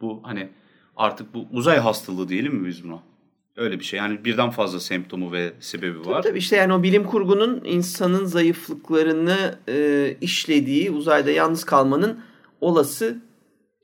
[0.00, 0.48] Bu hani
[0.96, 3.02] artık bu uzay hastalığı diyelim mi biz buna?
[3.56, 3.98] Öyle bir şey.
[3.98, 6.22] Yani birden fazla semptomu ve sebebi var.
[6.22, 12.20] Tabii işte yani o bilim kurgunun insanın zayıflıklarını e, işlediği uzayda yalnız kalmanın
[12.60, 13.18] olası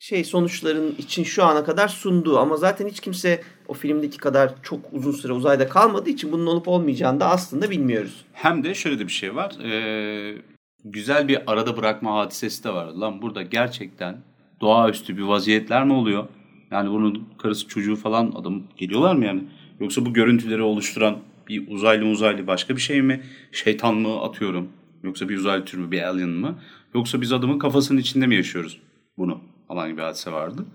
[0.01, 4.81] şey sonuçların için şu ana kadar sunduğu ama zaten hiç kimse o filmdeki kadar çok
[4.93, 8.25] uzun süre uzayda kalmadığı için bunun olup olmayacağını da aslında bilmiyoruz.
[8.33, 9.53] Hem de şöyle de bir şey var.
[9.65, 10.37] Ee,
[10.85, 12.87] güzel bir arada bırakma hadisesi de var.
[12.87, 14.17] Lan burada gerçekten
[14.61, 16.29] doğaüstü bir vaziyetler mi oluyor?
[16.71, 19.45] Yani bunun karısı çocuğu falan adam geliyorlar mı yani?
[19.81, 21.19] Yoksa bu görüntüleri oluşturan
[21.49, 23.23] bir uzaylı uzaylı başka bir şey mi?
[23.53, 24.69] Şeytan mı atıyorum?
[25.03, 26.59] Yoksa bir uzaylı tür mü bir alien mı?
[26.95, 28.81] Yoksa biz adamın kafasının içinde mi yaşıyoruz
[29.17, 29.41] bunu?
[29.69, 30.67] Falan gibi bir hadise vardı.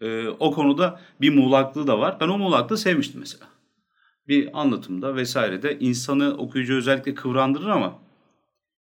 [0.00, 2.16] Ee, o konuda bir muğlaklığı da var.
[2.20, 3.46] Ben o muğlaklığı sevmiştim mesela
[4.28, 7.98] bir anlatımda vesairede insanı okuyucu özellikle kıvrandırır ama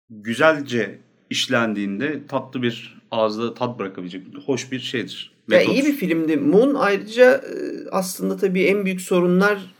[0.09, 5.31] güzelce işlendiğinde tatlı bir ağızda tat bırakabilecek hoş bir şeydir.
[5.49, 5.73] Ya Metot.
[5.73, 6.37] iyi bir filmdi.
[6.37, 7.53] Moon ayrıca e,
[7.91, 9.75] aslında tabii en büyük sorunlar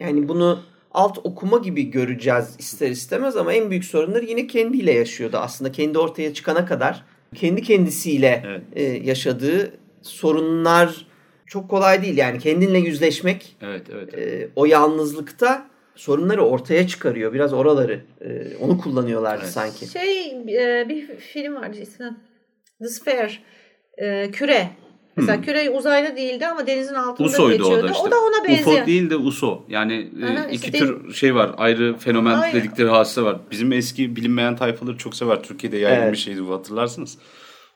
[0.00, 0.60] yani bunu
[0.92, 5.36] alt okuma gibi göreceğiz ister istemez ama en büyük sorunları yine kendiyle yaşıyordu.
[5.36, 7.04] Aslında kendi ortaya çıkana kadar
[7.34, 8.62] kendi kendisiyle Evet.
[8.72, 11.06] e, yaşadığı sorunlar
[11.46, 12.16] çok kolay değil.
[12.16, 14.14] Yani kendinle yüzleşmek Evet evet.
[14.14, 17.32] e, o yalnızlıkta sorunları ortaya çıkarıyor.
[17.32, 19.52] Biraz oraları e, onu kullanıyorlardı Evet.
[19.52, 19.86] sanki.
[19.86, 22.16] Şey e, bir film vardı ismi.
[22.82, 23.32] The Sphere.
[23.98, 24.70] E, küre.
[25.16, 27.78] Mesela küre uzaylı değildi ama denizin altında USO'ydu geçiyordu.
[27.84, 28.16] o da işte.
[28.16, 28.76] ona benziyor.
[28.78, 29.64] UFO değil de USO.
[29.68, 31.50] Yani e, Aha, iki işte tür şey var.
[31.56, 32.56] Ayrı fenomen Aynen.
[32.60, 33.36] dedikleri hadise var.
[33.50, 35.42] Bizim eski bilinmeyen tayfaları çok sever.
[35.42, 36.12] Türkiye'de yaygın Evet.
[36.12, 37.18] bir şeydi bu hatırlarsınız.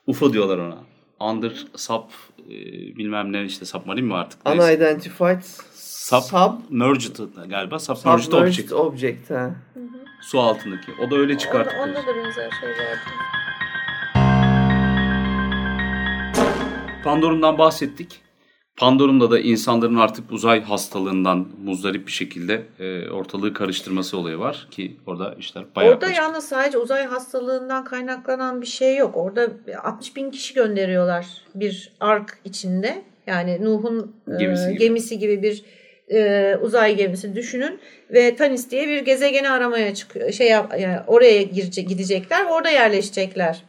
[0.07, 0.77] UFO diyorlar ona.
[1.19, 2.03] Under sub
[2.49, 2.51] e,
[2.97, 4.45] bilmem ne işte submarine mi artık?
[4.45, 4.63] neyse.
[4.63, 5.41] Unidentified
[5.73, 7.15] Sub, sub merged
[7.49, 7.79] galiba.
[7.79, 8.71] Submerged submerged object.
[8.71, 9.29] object.
[9.29, 9.55] ha.
[10.21, 10.91] Su altındaki.
[11.07, 11.79] O da öyle Onda, çıkarttık.
[11.79, 12.99] onda da benzer şey vardı.
[17.03, 18.21] Pandorum'dan bahsettik.
[18.77, 24.97] Pandorum'da da insanların artık uzay hastalığından muzdarip bir şekilde e, ortalığı karıştırması olayı var ki
[25.05, 29.17] orada işler bayağı Orada yalnız sadece uzay hastalığından kaynaklanan bir şey yok.
[29.17, 29.47] Orada
[29.83, 33.01] 60 bin kişi gönderiyorlar bir ark içinde.
[33.27, 34.79] Yani Nuh'un gemisi, e, gibi.
[34.79, 35.63] gemisi gibi bir
[36.13, 37.79] e, uzay gemisi düşünün
[38.09, 40.31] ve Tanis diye bir gezegeni aramaya çıkıyor.
[40.31, 43.63] Şey yani oraya girecek, gidecekler, orada yerleşecekler.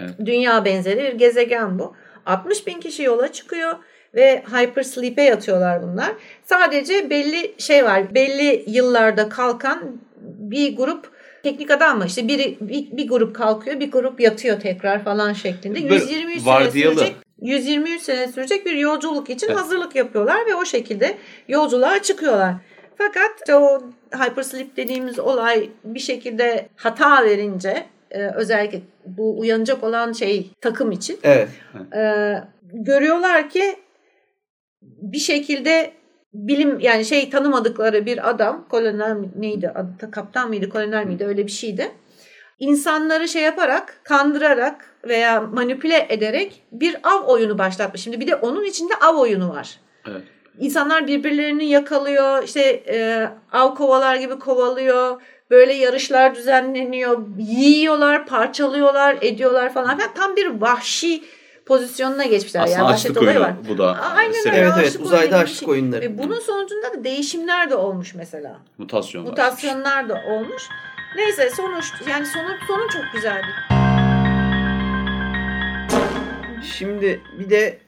[0.00, 0.14] Evet.
[0.24, 1.94] Dünya benzeri bir gezegen bu.
[2.26, 3.74] 60 bin kişi yola çıkıyor
[4.14, 6.12] ve hypersleep'e yatıyorlar bunlar.
[6.44, 8.14] Sadece belli şey var.
[8.14, 11.10] Belli yıllarda kalkan bir grup
[11.42, 12.06] teknik adam mı?
[12.06, 15.78] İşte biri bir, bir grup kalkıyor, bir grup yatıyor tekrar falan şeklinde.
[15.78, 19.58] 123 sene sürecek 123 sene sürecek bir yolculuk için evet.
[19.58, 21.16] hazırlık yapıyorlar ve o şekilde
[21.48, 22.54] yolculuğa çıkıyorlar.
[22.98, 23.82] Fakat işte o
[24.14, 31.18] hypersleep dediğimiz olay bir şekilde hata verince e, özellikle bu uyanacak olan şey takım için
[31.22, 31.48] evet.
[31.94, 33.76] e, görüyorlar ki
[34.82, 35.92] bir şekilde
[36.34, 41.52] bilim yani şey tanımadıkları bir adam kolonel neydi adı, kaptan mıydı kolonel miydi öyle bir
[41.52, 41.90] şeydi.
[42.58, 48.00] İnsanları şey yaparak kandırarak veya manipüle ederek bir av oyunu başlatmış.
[48.00, 49.80] Şimdi bir de onun içinde av oyunu var.
[50.08, 50.22] Evet.
[50.58, 59.74] İnsanlar birbirlerini yakalıyor, işte e, av kovalar gibi kovalıyor, böyle yarışlar düzenleniyor, yiyorlar, parçalıyorlar, ediyorlar
[59.74, 60.14] falan filan.
[60.14, 61.22] Tam bir vahşi
[61.66, 62.60] pozisyonuna geçmişler.
[62.60, 63.52] Aslında yani açlık oyunu var.
[63.68, 63.96] bu da.
[64.16, 64.56] Aynen öyle.
[64.56, 65.68] Evet evet uzayda açlık şey.
[65.68, 66.00] oyunları.
[66.00, 68.60] Ve bunun sonucunda da değişimler de olmuş mesela.
[68.78, 69.30] Mutasyonlar.
[69.30, 70.68] Mutasyonlar da olmuş.
[71.16, 73.46] Neyse sonuç yani sonu sonu çok güzeldi.
[76.78, 77.78] Şimdi bir de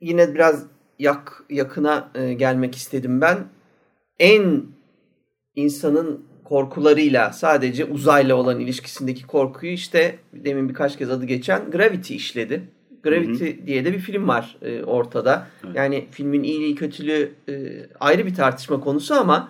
[0.00, 0.66] yine biraz
[0.98, 3.38] yak yakına e, gelmek istedim ben.
[4.18, 4.62] En
[5.54, 12.62] insanın korkularıyla sadece uzayla olan ilişkisindeki korkuyu işte demin birkaç kez adı geçen Gravity işledi.
[13.02, 13.66] Gravity hı hı.
[13.66, 15.46] diye de bir film var e, ortada.
[15.64, 15.76] Evet.
[15.76, 17.52] Yani filmin iyiliği kötülüğü e,
[18.00, 19.48] ayrı bir tartışma konusu ama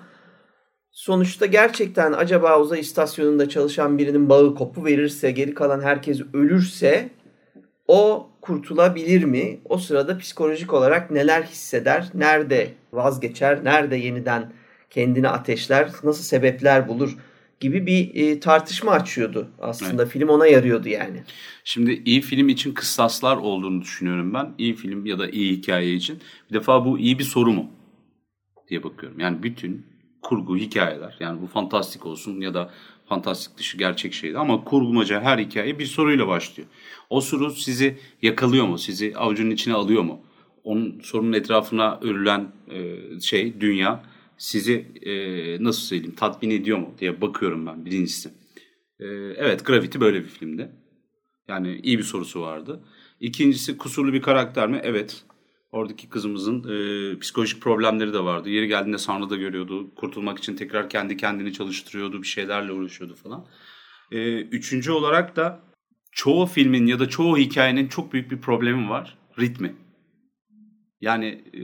[0.91, 7.11] sonuçta gerçekten acaba uzay istasyonunda çalışan birinin bağı kopu verirse geri kalan herkes ölürse
[7.89, 9.61] o kurtulabilir mi?
[9.65, 12.09] O sırada psikolojik olarak neler hisseder?
[12.15, 13.65] Nerede vazgeçer?
[13.65, 14.53] Nerede yeniden
[14.95, 15.91] kendini ateşler?
[16.05, 17.17] Nasıl sebepler bulur?
[17.61, 20.03] gibi bir e, tartışma açıyordu aslında.
[20.03, 20.13] Evet.
[20.13, 21.23] Film ona yarıyordu yani.
[21.65, 24.55] Şimdi iyi film için kıssaslar olduğunu düşünüyorum ben.
[24.59, 26.19] İyi film ya da iyi hikaye için.
[26.51, 27.71] Bir defa bu iyi bir soru mu
[28.69, 29.21] diye bakıyorum.
[29.21, 29.87] Yani bütün
[30.23, 32.71] kurgu hikayeler yani bu fantastik olsun ya da
[33.09, 36.69] fantastik dışı gerçek şeydi ama kurgumaca her hikaye bir soruyla başlıyor.
[37.11, 38.79] O soru sizi yakalıyor mu?
[38.79, 40.21] Sizi avucunun içine alıyor mu?
[40.65, 44.03] Onun sorunun etrafına örülen e, şey dünya
[44.39, 45.13] sizi e,
[45.65, 48.29] nasıl söyleyeyim tatmin ediyor mu diye bakıyorum ben birincisi.
[49.01, 49.07] E,
[49.37, 50.73] evet Gravity böyle bir filmdi.
[51.49, 52.85] Yani iyi bir sorusu vardı.
[53.21, 54.81] İkincisi kusurlu bir karakter mi?
[54.83, 55.25] Evet.
[55.73, 58.51] Oradaki kızımızın e, psikolojik problemleri de vardı.
[58.51, 59.95] Yeri geldiğinde Sanrı da görüyordu.
[59.95, 62.23] Kurtulmak için tekrar kendi kendini çalıştırıyordu.
[62.23, 63.47] Bir şeylerle uğraşıyordu falan.
[64.13, 65.61] E, üçüncü olarak da
[66.13, 69.19] çoğu filmin ya da çoğu hikayenin çok büyük bir problemi var.
[69.39, 69.75] Ritmi.
[71.01, 71.63] Yani e,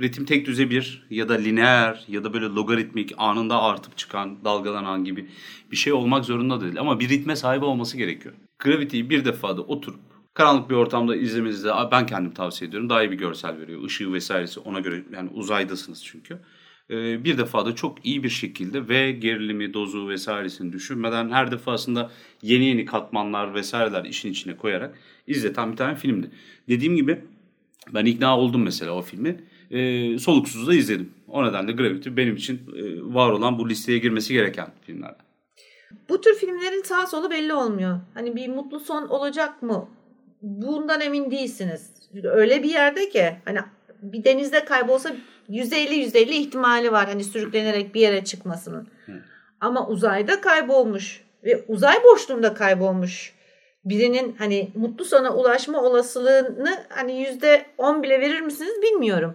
[0.00, 5.04] ritim tek düze bir ya da lineer ya da böyle logaritmik anında artıp çıkan dalgalanan
[5.04, 5.28] gibi
[5.70, 6.80] bir şey olmak zorunda değil.
[6.80, 8.34] Ama bir ritme sahip olması gerekiyor.
[8.58, 10.00] Gravity'yi bir defada oturup
[10.34, 12.90] karanlık bir ortamda izlemenizde ben kendim tavsiye ediyorum.
[12.90, 13.84] Daha iyi bir görsel veriyor.
[13.84, 16.38] Işığı vesairesi ona göre yani uzaydasınız çünkü.
[16.90, 22.10] Ee, bir defada çok iyi bir şekilde ve gerilimi, dozu vesairesini düşünmeden her defasında
[22.42, 26.30] yeni yeni katmanlar vesaireler işin içine koyarak izleten bir tane filmdi.
[26.68, 27.24] Dediğim gibi
[27.90, 29.36] ben ikna oldum mesela o filmi.
[29.70, 31.10] E, soluksuz da izledim.
[31.28, 35.24] O nedenle Gravity benim için e, var olan bu listeye girmesi gereken filmlerden.
[36.08, 38.00] Bu tür filmlerin sağ solu belli olmuyor.
[38.14, 39.88] Hani bir mutlu son olacak mı?
[40.42, 41.90] Bundan emin değilsiniz.
[42.24, 43.58] Öyle bir yerde ki hani
[44.02, 45.14] bir denizde kaybolsa
[45.50, 48.88] %50 %50 ihtimali var hani sürüklenerek bir yere çıkmasının.
[49.06, 49.12] Hı.
[49.60, 53.32] Ama uzayda kaybolmuş ve uzay boşluğunda kaybolmuş
[53.84, 59.34] birinin hani mutlu sona ulaşma olasılığını hani yüzde on bile verir misiniz bilmiyorum.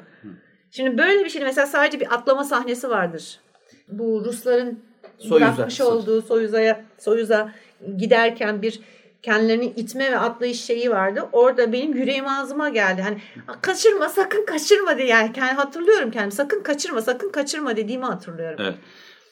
[0.71, 3.39] Şimdi böyle bir şey mesela sadece bir atlama sahnesi vardır.
[3.87, 4.79] Bu Rusların
[5.17, 5.57] Soyuz'a.
[5.57, 7.53] bırakmış olduğu Soyuz'a Soyuz'a
[7.97, 8.79] giderken bir
[9.21, 11.29] kendilerini itme ve atlayış şeyi vardı.
[11.31, 13.01] Orada benim yüreğim ağzıma geldi.
[13.01, 13.17] Hani
[13.61, 16.31] kaçırma sakın kaçırma diye yani kendi hatırlıyorum kendimi.
[16.31, 18.59] Sakın kaçırma sakın kaçırma dediğimi hatırlıyorum.
[18.59, 18.75] Evet.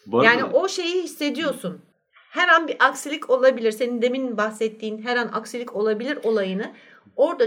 [0.06, 1.82] Bu yani o şeyi hissediyorsun
[2.36, 3.72] her an bir aksilik olabilir.
[3.72, 6.74] Senin demin bahsettiğin her an aksilik olabilir olayını
[7.16, 7.44] orada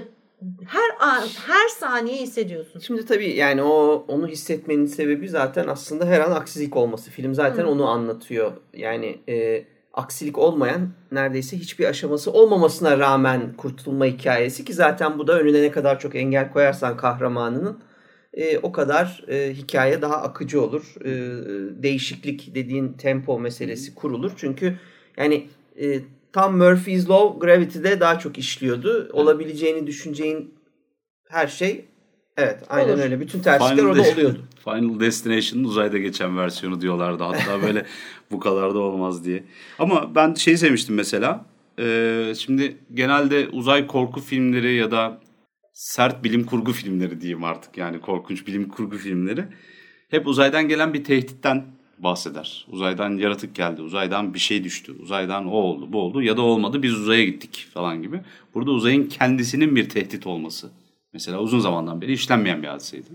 [0.66, 2.80] her an her saniye hissediyorsun.
[2.80, 7.10] Şimdi tabii yani o onu hissetmenin sebebi zaten aslında her an aksilik olması.
[7.10, 7.68] Film zaten Hı.
[7.68, 8.52] onu anlatıyor.
[8.74, 9.64] Yani e,
[9.94, 15.70] aksilik olmayan neredeyse hiçbir aşaması olmamasına rağmen kurtulma hikayesi ki zaten bu da önüne ne
[15.70, 17.78] kadar çok engel koyarsan kahramanının
[18.38, 20.84] e, o kadar e, hikaye daha akıcı olur.
[21.04, 21.10] E,
[21.82, 24.32] değişiklik dediğin tempo meselesi kurulur.
[24.36, 24.78] Çünkü
[25.16, 25.46] yani
[25.80, 26.00] e,
[26.32, 29.10] tam Murphy's Law Gravity'de daha çok işliyordu.
[29.12, 30.54] Olabileceğini düşüneceğin
[31.28, 31.84] her şey
[32.36, 33.02] evet aynen Olur.
[33.02, 33.20] öyle.
[33.20, 34.38] Bütün terslikler Final orada oluyordu.
[34.64, 37.22] Final Destination'ın uzayda geçen versiyonu diyorlardı.
[37.22, 37.86] Hatta böyle
[38.30, 39.44] bu kadar da olmaz diye.
[39.78, 41.44] Ama ben şeyi sevmiştim mesela.
[41.78, 45.20] Ee, şimdi genelde uzay korku filmleri ya da
[45.78, 47.76] sert bilim kurgu filmleri diyeyim artık.
[47.76, 49.44] Yani korkunç bilim kurgu filmleri.
[50.10, 51.66] Hep uzaydan gelen bir tehditten
[51.98, 52.66] bahseder.
[52.68, 56.82] Uzaydan yaratık geldi, uzaydan bir şey düştü, uzaydan o oldu, bu oldu ya da olmadı
[56.82, 58.20] biz uzaya gittik falan gibi.
[58.54, 60.70] Burada uzayın kendisinin bir tehdit olması.
[61.12, 63.08] Mesela uzun zamandan beri işlenmeyen bir hadiseydi.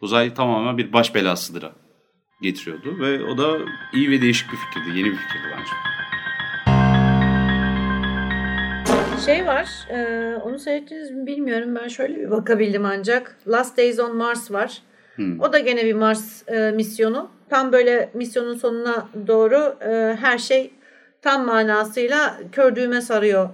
[0.00, 1.64] Uzay tamamen bir baş belasıdır
[2.42, 3.58] getiriyordu ve o da
[3.94, 5.99] iyi ve değişik bir fikirdi, yeni bir fikirdi bence.
[9.26, 11.74] Şey var, e, onu seyrettiniz mi bilmiyorum.
[11.82, 13.36] Ben şöyle bir bakabildim ancak.
[13.48, 14.82] Last Days on Mars var.
[15.14, 15.40] Hmm.
[15.40, 17.30] O da gene bir Mars e, misyonu.
[17.50, 20.70] Tam böyle misyonun sonuna doğru e, her şey
[21.22, 23.48] tam manasıyla kör düğme sarıyor.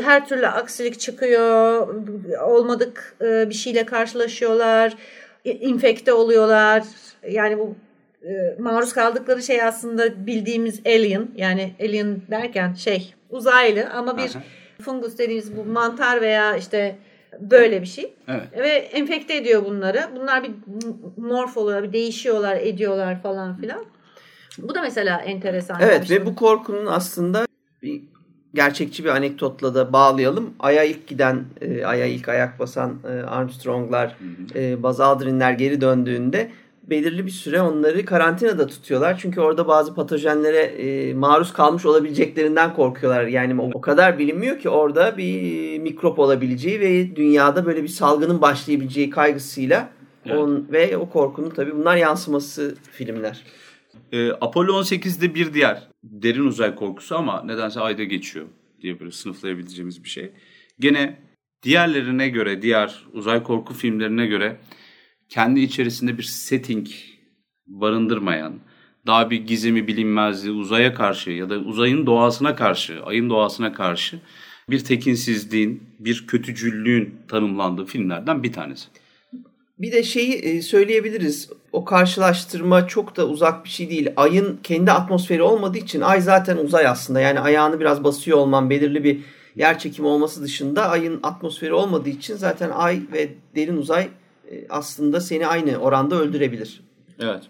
[0.00, 1.88] Her türlü aksilik çıkıyor.
[2.42, 4.96] Olmadık e, bir şeyle karşılaşıyorlar.
[5.44, 6.82] infekte oluyorlar.
[7.30, 7.74] Yani bu
[8.22, 11.28] e, maruz kaldıkları şey aslında bildiğimiz alien.
[11.36, 14.42] Yani alien derken şey uzaylı ama bir Aha.
[14.80, 16.98] Fungus dediğimiz bu mantar veya işte
[17.40, 18.14] Böyle bir şey.
[18.28, 18.48] Evet.
[18.58, 20.08] Ve enfekte ediyor bunları.
[20.16, 20.50] Bunlar bir
[21.16, 23.84] morf oluyorlar, bir değişiyorlar, ediyorlar falan filan.
[24.58, 25.80] Bu da mesela enteresan.
[25.80, 27.46] Evet ve bu korkunun aslında
[27.82, 28.02] bir
[28.54, 30.54] gerçekçi bir anekdotla da bağlayalım.
[30.58, 34.16] Ay'a ilk giden, e, Ay'a ilk ayak basan e, Armstrong'lar,
[34.54, 36.50] e, Buzz Aldrin'ler geri döndüğünde
[36.90, 39.18] belirli bir süre onları karantinada tutuyorlar.
[39.18, 43.26] Çünkü orada bazı patojenlere e, maruz kalmış olabileceklerinden korkuyorlar.
[43.26, 48.40] Yani o, o kadar bilinmiyor ki orada bir mikrop olabileceği ve dünyada böyle bir salgının
[48.40, 49.90] başlayabileceği kaygısıyla
[50.26, 50.36] evet.
[50.36, 53.44] on, ve o korkunun tabii bunlar yansıması filmler.
[54.12, 58.46] E, Apollo 18'de bir diğer derin uzay korkusu ama nedense ayda geçiyor
[58.82, 60.32] diye böyle sınıflayabileceğimiz bir şey.
[60.80, 61.18] Gene
[61.62, 64.56] diğerlerine göre, diğer uzay korku filmlerine göre
[65.30, 66.86] kendi içerisinde bir setting
[67.66, 68.52] barındırmayan,
[69.06, 74.20] daha bir gizemi bilinmezliği uzaya karşı ya da uzayın doğasına karşı, ayın doğasına karşı
[74.70, 78.88] bir tekinsizliğin, bir kötücüllüğün tanımlandığı filmlerden bir tanesi.
[79.78, 81.50] Bir de şeyi e, söyleyebiliriz.
[81.72, 84.08] O karşılaştırma çok da uzak bir şey değil.
[84.16, 87.20] Ayın kendi atmosferi olmadığı için ay zaten uzay aslında.
[87.20, 89.20] Yani ayağını biraz basıyor olman belirli bir
[89.56, 94.08] yer çekimi olması dışında ayın atmosferi olmadığı için zaten ay ve derin uzay
[94.68, 96.80] aslında seni aynı oranda öldürebilir.
[97.18, 97.42] Evet.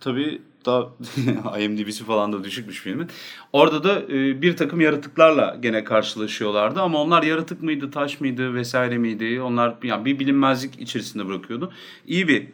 [0.00, 0.90] Tabii daha
[1.60, 3.08] IMDb'si falan da düşükmüş filmin.
[3.52, 8.98] Orada da e, bir takım yaratıklarla gene karşılaşıyorlardı ama onlar yaratık mıydı, taş mıydı vesaire
[8.98, 9.40] miydi?
[9.40, 11.72] Onlar yani bir bilinmezlik içerisinde bırakıyordu.
[12.06, 12.46] İyi bir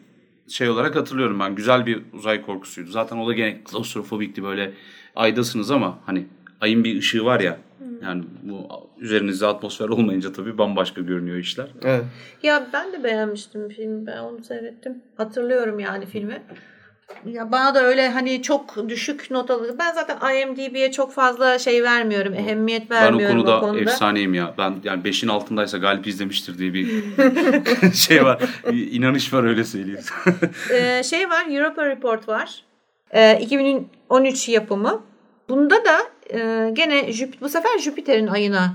[0.49, 1.55] şey olarak hatırlıyorum ben.
[1.55, 2.91] Güzel bir uzay korkusuydu.
[2.91, 4.73] Zaten o da gene klostrofobikti böyle
[5.17, 6.27] aydasınız ama hani
[6.61, 7.59] ayın bir ışığı var ya
[8.03, 8.69] yani bu
[8.99, 11.69] üzerinizde atmosfer olmayınca tabii bambaşka görünüyor işler.
[11.85, 12.05] Evet.
[12.43, 14.07] Ya ben de beğenmiştim filmi.
[14.07, 15.03] Ben onu seyrettim.
[15.17, 16.43] Hatırlıyorum yani filmi.
[17.25, 19.75] Ya bana da öyle hani çok düşük not alır.
[19.79, 22.35] Ben zaten IMDb'ye çok fazla şey vermiyorum.
[22.35, 23.63] Ehemmiyet vermiyorum ben o konuda.
[23.63, 24.55] Ben konuda efsaneyim ya.
[24.59, 27.05] Ben yani 5'in altındaysa Galip izlemiştir diye bir
[27.93, 28.43] şey var.
[28.73, 30.01] İnanış var öyle söyleyeyim.
[30.73, 32.65] ee, şey var Europa Report var.
[33.11, 35.03] Ee, 2013 yapımı.
[35.49, 35.99] Bunda da
[36.35, 38.75] e, gene Jüp bu sefer Jüpiter'in ayına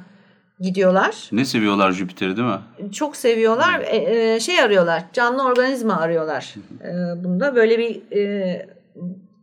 [0.60, 1.30] gidiyorlar.
[1.32, 2.92] Ne seviyorlar Jüpiter'i değil mi?
[2.92, 3.80] Çok seviyorlar.
[3.80, 5.04] E, e, şey arıyorlar.
[5.14, 6.56] Canlı organizma arıyorlar.
[6.84, 8.70] E, bunda böyle bir e,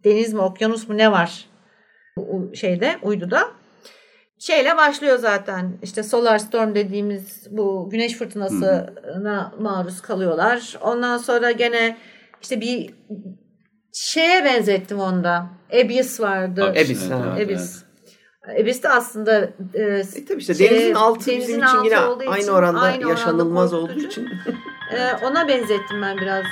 [0.05, 1.49] deniz mi okyanus mu ne var
[2.19, 3.41] bu şeyde uyduda.
[4.39, 5.79] Şeyle başlıyor zaten.
[5.83, 10.79] İşte solar storm dediğimiz bu güneş fırtınasına maruz kalıyorlar.
[10.83, 11.97] Ondan sonra gene
[12.43, 12.95] işte bir
[13.93, 15.47] şeye benzettim onda.
[15.73, 16.65] Abyss vardı.
[16.65, 17.11] Abyss.
[17.11, 17.49] Evet, Abyss.
[17.49, 17.88] Evet.
[18.83, 22.53] De aslında e, e tabii işte şey, denizin altı denizin bizim için yine aynı için,
[22.53, 24.29] oranda aynı yaşanılmaz oranda olduğu için.
[24.93, 26.45] e, ona benzettim ben biraz.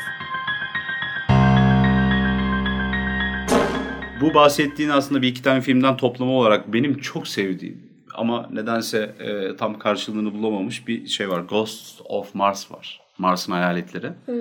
[4.20, 9.56] Bu bahsettiğin aslında bir iki tane filmden toplama olarak benim çok sevdiğim ama nedense e,
[9.56, 11.40] tam karşılığını bulamamış bir şey var.
[11.40, 13.00] Ghost of Mars var.
[13.18, 14.12] Mars'ın hayaletleri.
[14.26, 14.34] Hmm.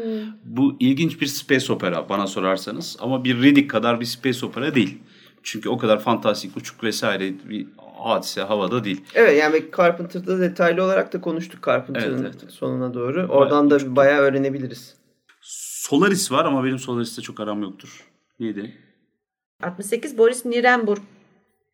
[0.44, 4.98] Bu ilginç bir space opera bana sorarsanız ama bir Riddick kadar bir space opera değil.
[5.46, 7.68] Çünkü o kadar fantastik, uçuk vesaire bir
[7.98, 9.04] hadise havada değil.
[9.16, 12.52] Evet yani Carpenter'da detaylı olarak da konuştuk Carpenter'ın evet, evet.
[12.52, 13.28] sonuna doğru.
[13.28, 14.96] Oradan bayağı da bayağı öğrenebiliriz.
[15.42, 18.06] Solaris var ama benim Solaris'te çok aram yoktur.
[18.40, 18.76] Neydi?
[19.64, 21.02] 68 Boris Nirenburg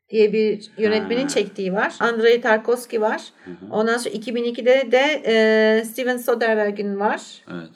[0.10, 1.28] diye bir yönetmenin ha.
[1.28, 1.96] çektiği var.
[2.00, 3.22] Andrei Tarkovski var.
[3.46, 3.56] Hı hı.
[3.72, 7.22] Ondan sonra 2002'de de e, Steven Soderbergh'in var.
[7.52, 7.72] Evet.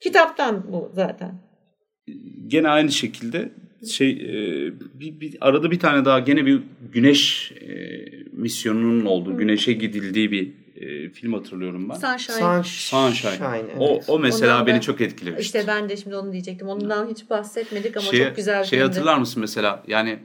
[0.00, 1.40] Kitaptan bu zaten.
[2.46, 3.52] Gene aynı şekilde
[3.90, 6.60] şey e, bir, bir arada bir tane daha gene bir
[6.92, 11.94] güneş e, misyonunun olduğu, güneşe gidildiği bir e, film hatırlıyorum ben.
[11.94, 12.62] Sunshine.
[12.64, 13.32] Sunshine.
[13.54, 13.74] evet.
[13.78, 15.42] O, o mesela Ondan beni da- çok etkilemişti.
[15.42, 16.68] İşte ben de şimdi onu diyecektim.
[16.68, 18.92] Ondan hiç bahsetmedik ama Şey- çok güzel bir Şey filmdi.
[18.94, 19.82] hatırlar mısın mesela?
[19.88, 20.18] Yani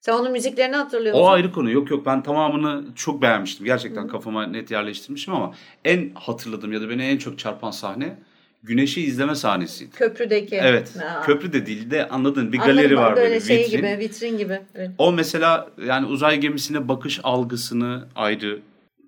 [0.00, 1.26] Sen onun müziklerini hatırlıyor musun?
[1.26, 1.70] o ayrı konu.
[1.70, 3.66] Yok yok ben tamamını çok beğenmiştim.
[3.66, 5.54] Gerçekten kafama net yerleştirmişim ama
[5.84, 8.16] en hatırladığım ya da beni en çok çarpan sahne
[8.64, 9.90] güneşi izleme sahnesiydi.
[9.90, 10.56] Köprüdeki.
[10.56, 10.96] Evet.
[11.00, 11.22] Ha.
[11.26, 13.76] Köprü de değil de anladın bir Anladım, galeri var böyle böyle, şey vitrin.
[13.76, 14.60] gibi, vitrin gibi.
[14.74, 14.90] Evet.
[14.98, 18.60] O mesela yani uzay gemisine bakış algısını ayrı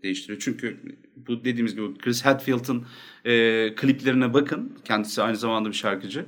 [0.03, 0.41] değiştiriyor.
[0.41, 0.77] Çünkü
[1.17, 2.87] bu dediğimiz gibi Chris Hadfield'ın
[3.25, 4.79] e, kliplerine bakın.
[4.85, 6.27] Kendisi aynı zamanda bir şarkıcı.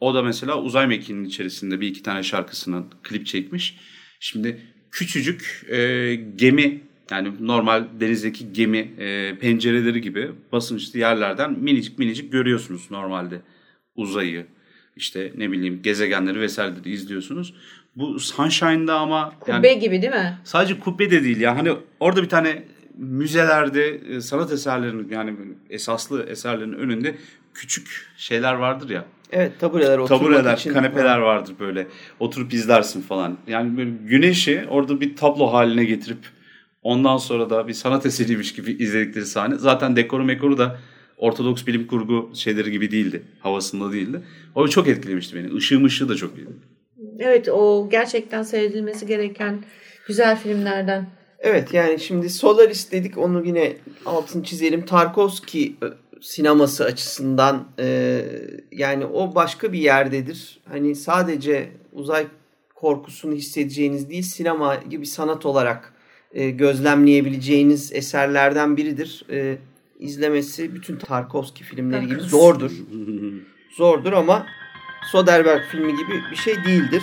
[0.00, 3.76] O da mesela uzay mekiğinin içerisinde bir iki tane şarkısının klip çekmiş.
[4.20, 4.60] Şimdi
[4.90, 12.90] küçücük e, gemi yani normal denizdeki gemi e, pencereleri gibi basınçlı yerlerden minicik minicik görüyorsunuz
[12.90, 13.40] normalde
[13.96, 14.46] uzayı.
[14.96, 17.54] işte ne bileyim gezegenleri vesaireleri izliyorsunuz.
[17.96, 20.38] Bu Sunshine'da ama yani Kubbe gibi değil mi?
[20.44, 21.56] sadece kubbe de değil ya.
[21.56, 22.62] Hani orada bir tane
[22.98, 25.36] müzelerde e, sanat eserlerinin yani
[25.70, 27.14] esaslı eserlerin önünde
[27.54, 29.04] küçük şeyler vardır ya.
[29.32, 30.72] Evet tabureler oturmak Tabureler, için.
[30.72, 31.86] kanepeler vardır böyle.
[32.20, 33.38] Oturup izlersin falan.
[33.46, 36.18] Yani böyle güneşi orada bir tablo haline getirip
[36.84, 39.54] ondan sonra da bir sanat eseriymiş gibi izledikleri sahne.
[39.54, 40.78] Zaten dekoru mekoru da
[41.18, 43.22] ortodoks bilim kurgu şeyleri gibi değildi.
[43.40, 44.20] Havasında değildi.
[44.54, 45.58] O çok etkilemişti beni.
[45.58, 46.50] Işığı ışığı da çok iyiydi.
[47.18, 49.64] Evet o gerçekten seyredilmesi gereken
[50.06, 51.06] güzel filmlerden.
[51.38, 53.76] Evet yani şimdi Solaris dedik onu yine
[54.06, 54.86] altını çizelim.
[54.86, 55.86] Tarkovski e,
[56.20, 58.20] sineması açısından e,
[58.72, 60.60] yani o başka bir yerdedir.
[60.68, 62.26] Hani sadece uzay
[62.74, 65.93] korkusunu hissedeceğiniz değil sinema gibi sanat olarak
[66.34, 69.24] e, gözlemleyebileceğiniz eserlerden biridir.
[69.30, 69.56] E,
[69.98, 72.72] izlemesi bütün Tarkovski filmleri gibi zordur.
[73.76, 74.46] Zordur ama
[75.12, 77.02] Soderbergh filmi gibi bir şey değildir.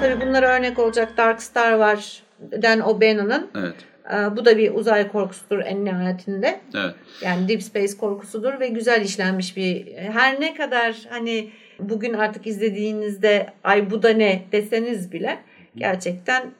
[0.00, 2.22] Tabii bunlara örnek olacak Dark Star var.
[2.62, 3.50] Dan O'Bannon'ın.
[3.54, 3.74] Evet.
[4.12, 6.60] Ee, Bu da bir uzay korkusudur en nihayetinde.
[6.74, 6.94] Evet.
[7.22, 9.96] Yani Deep Space korkusudur ve güzel işlenmiş bir.
[9.96, 15.38] Her ne kadar hani bugün artık izlediğinizde ay bu da ne deseniz bile
[15.76, 16.52] gerçekten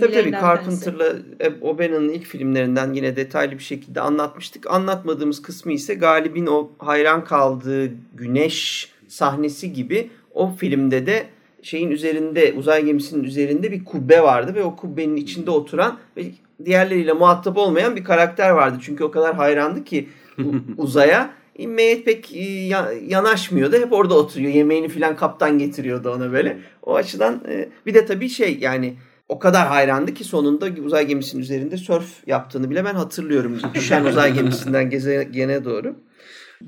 [0.00, 0.84] Tabii tabii tanesi.
[0.84, 1.16] Carpenter'la
[1.60, 4.70] O'Bannon'ın ilk filmlerinden yine detaylı bir şekilde anlatmıştık.
[4.70, 11.26] Anlatmadığımız kısmı ise Galip'in o hayran kaldığı güneş sahnesi gibi o filmde de
[11.62, 16.24] şeyin üzerinde uzay gemisinin üzerinde bir kubbe vardı ve o kubbenin içinde oturan ve
[16.64, 18.78] diğerleriyle muhatap olmayan bir karakter vardı.
[18.82, 20.08] Çünkü o kadar hayrandı ki
[20.76, 23.76] uzaya inmeye pek e, ya- yanaşmıyordu.
[23.76, 24.52] Hep orada oturuyor.
[24.52, 26.58] Yemeğini filan kaptan getiriyordu ona böyle.
[26.82, 28.94] O açıdan e, bir de tabii şey yani
[29.28, 33.58] o kadar hayrandı ki sonunda uzay gemisinin üzerinde sörf yaptığını bile ben hatırlıyorum.
[33.74, 35.96] Düşen uzay gemisinden gezegene doğru.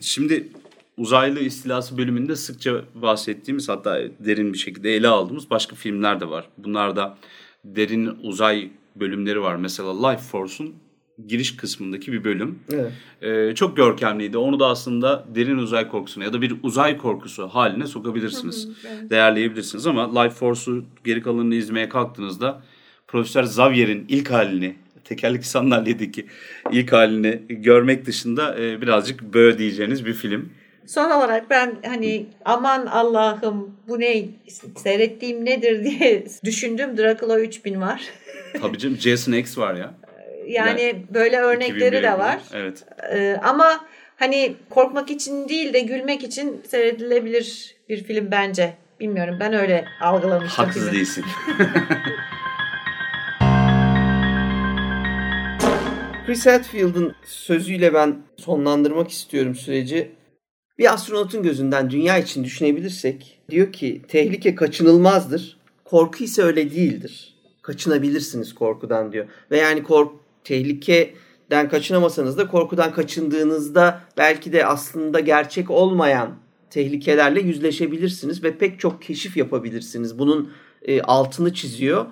[0.00, 0.48] Şimdi
[0.96, 6.48] uzaylı istilası bölümünde sıkça bahsettiğimiz hatta derin bir şekilde ele aldığımız başka filmler de var.
[6.58, 7.16] Bunlarda
[7.64, 9.56] derin uzay bölümleri var.
[9.56, 10.74] Mesela Life Force'un
[11.26, 12.58] giriş kısmındaki bir bölüm.
[12.72, 12.92] Evet.
[13.22, 14.38] Ee, çok görkemliydi.
[14.38, 18.68] Onu da aslında derin uzay korkusuna ya da bir uzay korkusu haline sokabilirsiniz.
[19.10, 22.62] Değerleyebilirsiniz ama Life Force'u geri kalanını izlemeye kalktığınızda
[23.06, 26.26] Profesör Xavier'in ilk halini tekerlekli sandalyedeki
[26.72, 30.52] ilk halini görmek dışında e, birazcık bö diyeceğiniz bir film.
[30.86, 34.24] Son olarak ben hani aman Allah'ım bu ne
[34.76, 36.96] seyrettiğim nedir diye düşündüm.
[36.98, 38.02] Dracula 3000 var.
[38.60, 39.94] Tabii canım Jason X var ya.
[40.46, 42.38] Yani böyle örnekleri 2001 de var.
[42.54, 42.84] Evet.
[43.12, 43.84] Ee, ama
[44.16, 48.74] hani korkmak için değil de gülmek için seyredilebilir bir film bence.
[49.00, 50.64] Bilmiyorum ben öyle algılamıştım.
[50.64, 50.96] Haksız filmi.
[50.96, 51.24] değilsin.
[56.26, 60.10] Chris Hadfield'ın sözüyle ben sonlandırmak istiyorum süreci.
[60.78, 65.56] Bir astronotun gözünden dünya için düşünebilirsek diyor ki tehlike kaçınılmazdır.
[65.84, 67.34] Korku ise öyle değildir.
[67.62, 69.26] Kaçınabilirsiniz korkudan diyor.
[69.50, 70.12] Ve yani kork
[70.46, 76.30] tehlikeden kaçınamasanız da korkudan kaçındığınızda belki de aslında gerçek olmayan
[76.70, 80.18] tehlikelerle yüzleşebilirsiniz ve pek çok keşif yapabilirsiniz.
[80.18, 80.52] Bunun
[80.82, 82.06] e, altını çiziyor.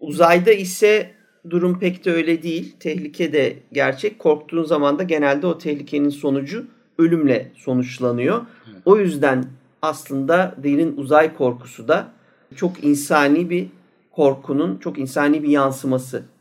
[0.00, 1.10] Uzayda ise
[1.50, 2.76] durum pek de öyle değil.
[2.80, 4.18] Tehlike de gerçek.
[4.18, 6.66] Korktuğun zaman da genelde o tehlikenin sonucu
[6.98, 8.42] ölümle sonuçlanıyor.
[8.84, 9.44] O yüzden
[9.82, 12.12] aslında derin uzay korkusu da
[12.56, 13.66] çok insani bir
[14.12, 16.33] korkunun çok insani bir yansıması.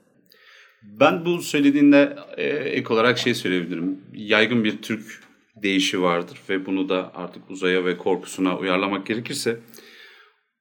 [0.83, 4.01] Ben bu söylediğinde e, ek olarak şey söyleyebilirim.
[4.13, 5.23] Yaygın bir Türk
[5.55, 9.59] deyişi vardır ve bunu da artık uzaya ve korkusuna uyarlamak gerekirse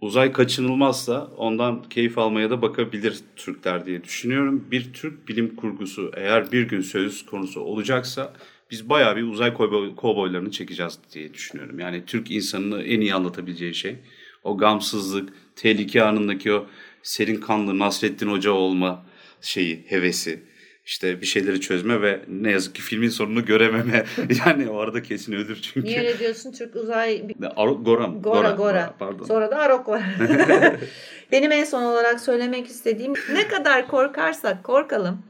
[0.00, 4.64] uzay kaçınılmazsa ondan keyif almaya da bakabilir Türkler diye düşünüyorum.
[4.70, 8.32] Bir Türk bilim kurgusu eğer bir gün söz konusu olacaksa
[8.70, 9.54] biz bayağı bir uzay
[9.96, 11.78] kovboylarını çekeceğiz diye düşünüyorum.
[11.78, 13.96] Yani Türk insanını en iyi anlatabileceği şey
[14.44, 16.66] o gamsızlık, tehlike anındaki o
[17.02, 19.04] serin kanlı Nasrettin Hoca olma
[19.42, 20.42] şeyi, hevesi.
[20.84, 24.04] işte bir şeyleri çözme ve ne yazık ki filmin sonunu görememe.
[24.46, 25.86] yani o arada kesin ölür çünkü.
[25.86, 26.52] Niye öyle diyorsun?
[26.52, 27.22] Türk uzay...
[27.56, 28.94] Aro, Gora, Gora, Gora, Gora.
[28.98, 29.24] Pardon.
[29.24, 30.02] Sonra da Arok var.
[31.32, 35.22] Benim en son olarak söylemek istediğim ne kadar korkarsak korkalım.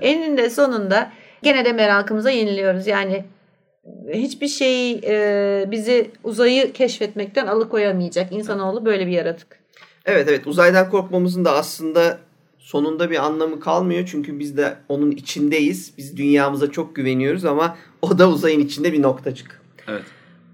[0.00, 2.86] Eninde sonunda gene de merakımıza yeniliyoruz.
[2.86, 3.24] Yani
[4.12, 8.32] hiçbir şey e, bizi uzayı keşfetmekten alıkoyamayacak.
[8.32, 9.60] İnsanoğlu böyle bir yaratık.
[10.06, 12.18] Evet evet uzaydan korkmamızın da aslında
[12.70, 14.08] sonunda bir anlamı kalmıyor.
[14.10, 15.92] Çünkü biz de onun içindeyiz.
[15.98, 19.60] Biz dünyamıza çok güveniyoruz ama o da uzayın içinde bir noktacık.
[19.88, 20.02] Evet.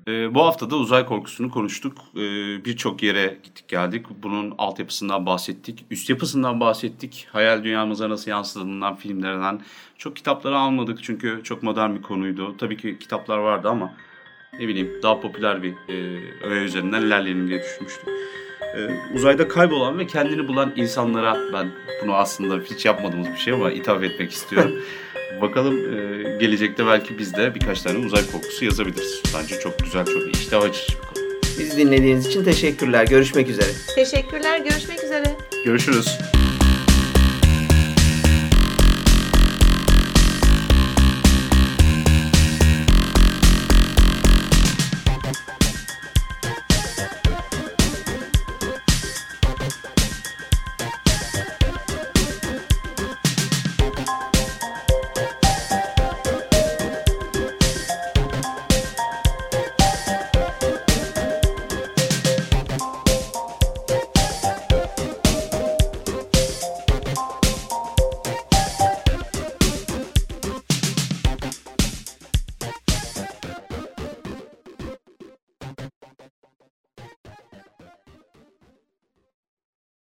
[0.09, 1.99] Ee, bu hafta da uzay korkusunu konuştuk.
[2.15, 4.07] Ee, Birçok yere gittik geldik.
[4.23, 5.85] Bunun altyapısından bahsettik.
[5.91, 7.29] Üst yapısından bahsettik.
[7.33, 9.61] Hayal dünyamıza nasıl yansıdığından, filmlerden.
[9.99, 12.57] Çok kitapları almadık çünkü çok modern bir konuydu.
[12.59, 13.95] Tabii ki kitaplar vardı ama
[14.61, 18.09] ne bileyim daha popüler bir e, öğe üzerinden ilerleyelim diye düşünmüştüm.
[18.77, 21.69] Ee, uzayda kaybolan ve kendini bulan insanlara ben
[22.03, 24.73] bunu aslında hiç yapmadığımız bir şey ama ithaf etmek istiyorum.
[25.41, 29.23] Bakalım e, gelecekte belki biz de birkaç tane uzay korkusu yazabiliriz.
[29.39, 31.27] Bence çok güzel, çok iştah açıcı bir konu.
[31.59, 33.07] Bizi dinlediğiniz için teşekkürler.
[33.07, 33.71] Görüşmek üzere.
[33.95, 34.59] Teşekkürler.
[34.59, 35.37] Görüşmek üzere.
[35.65, 36.19] Görüşürüz.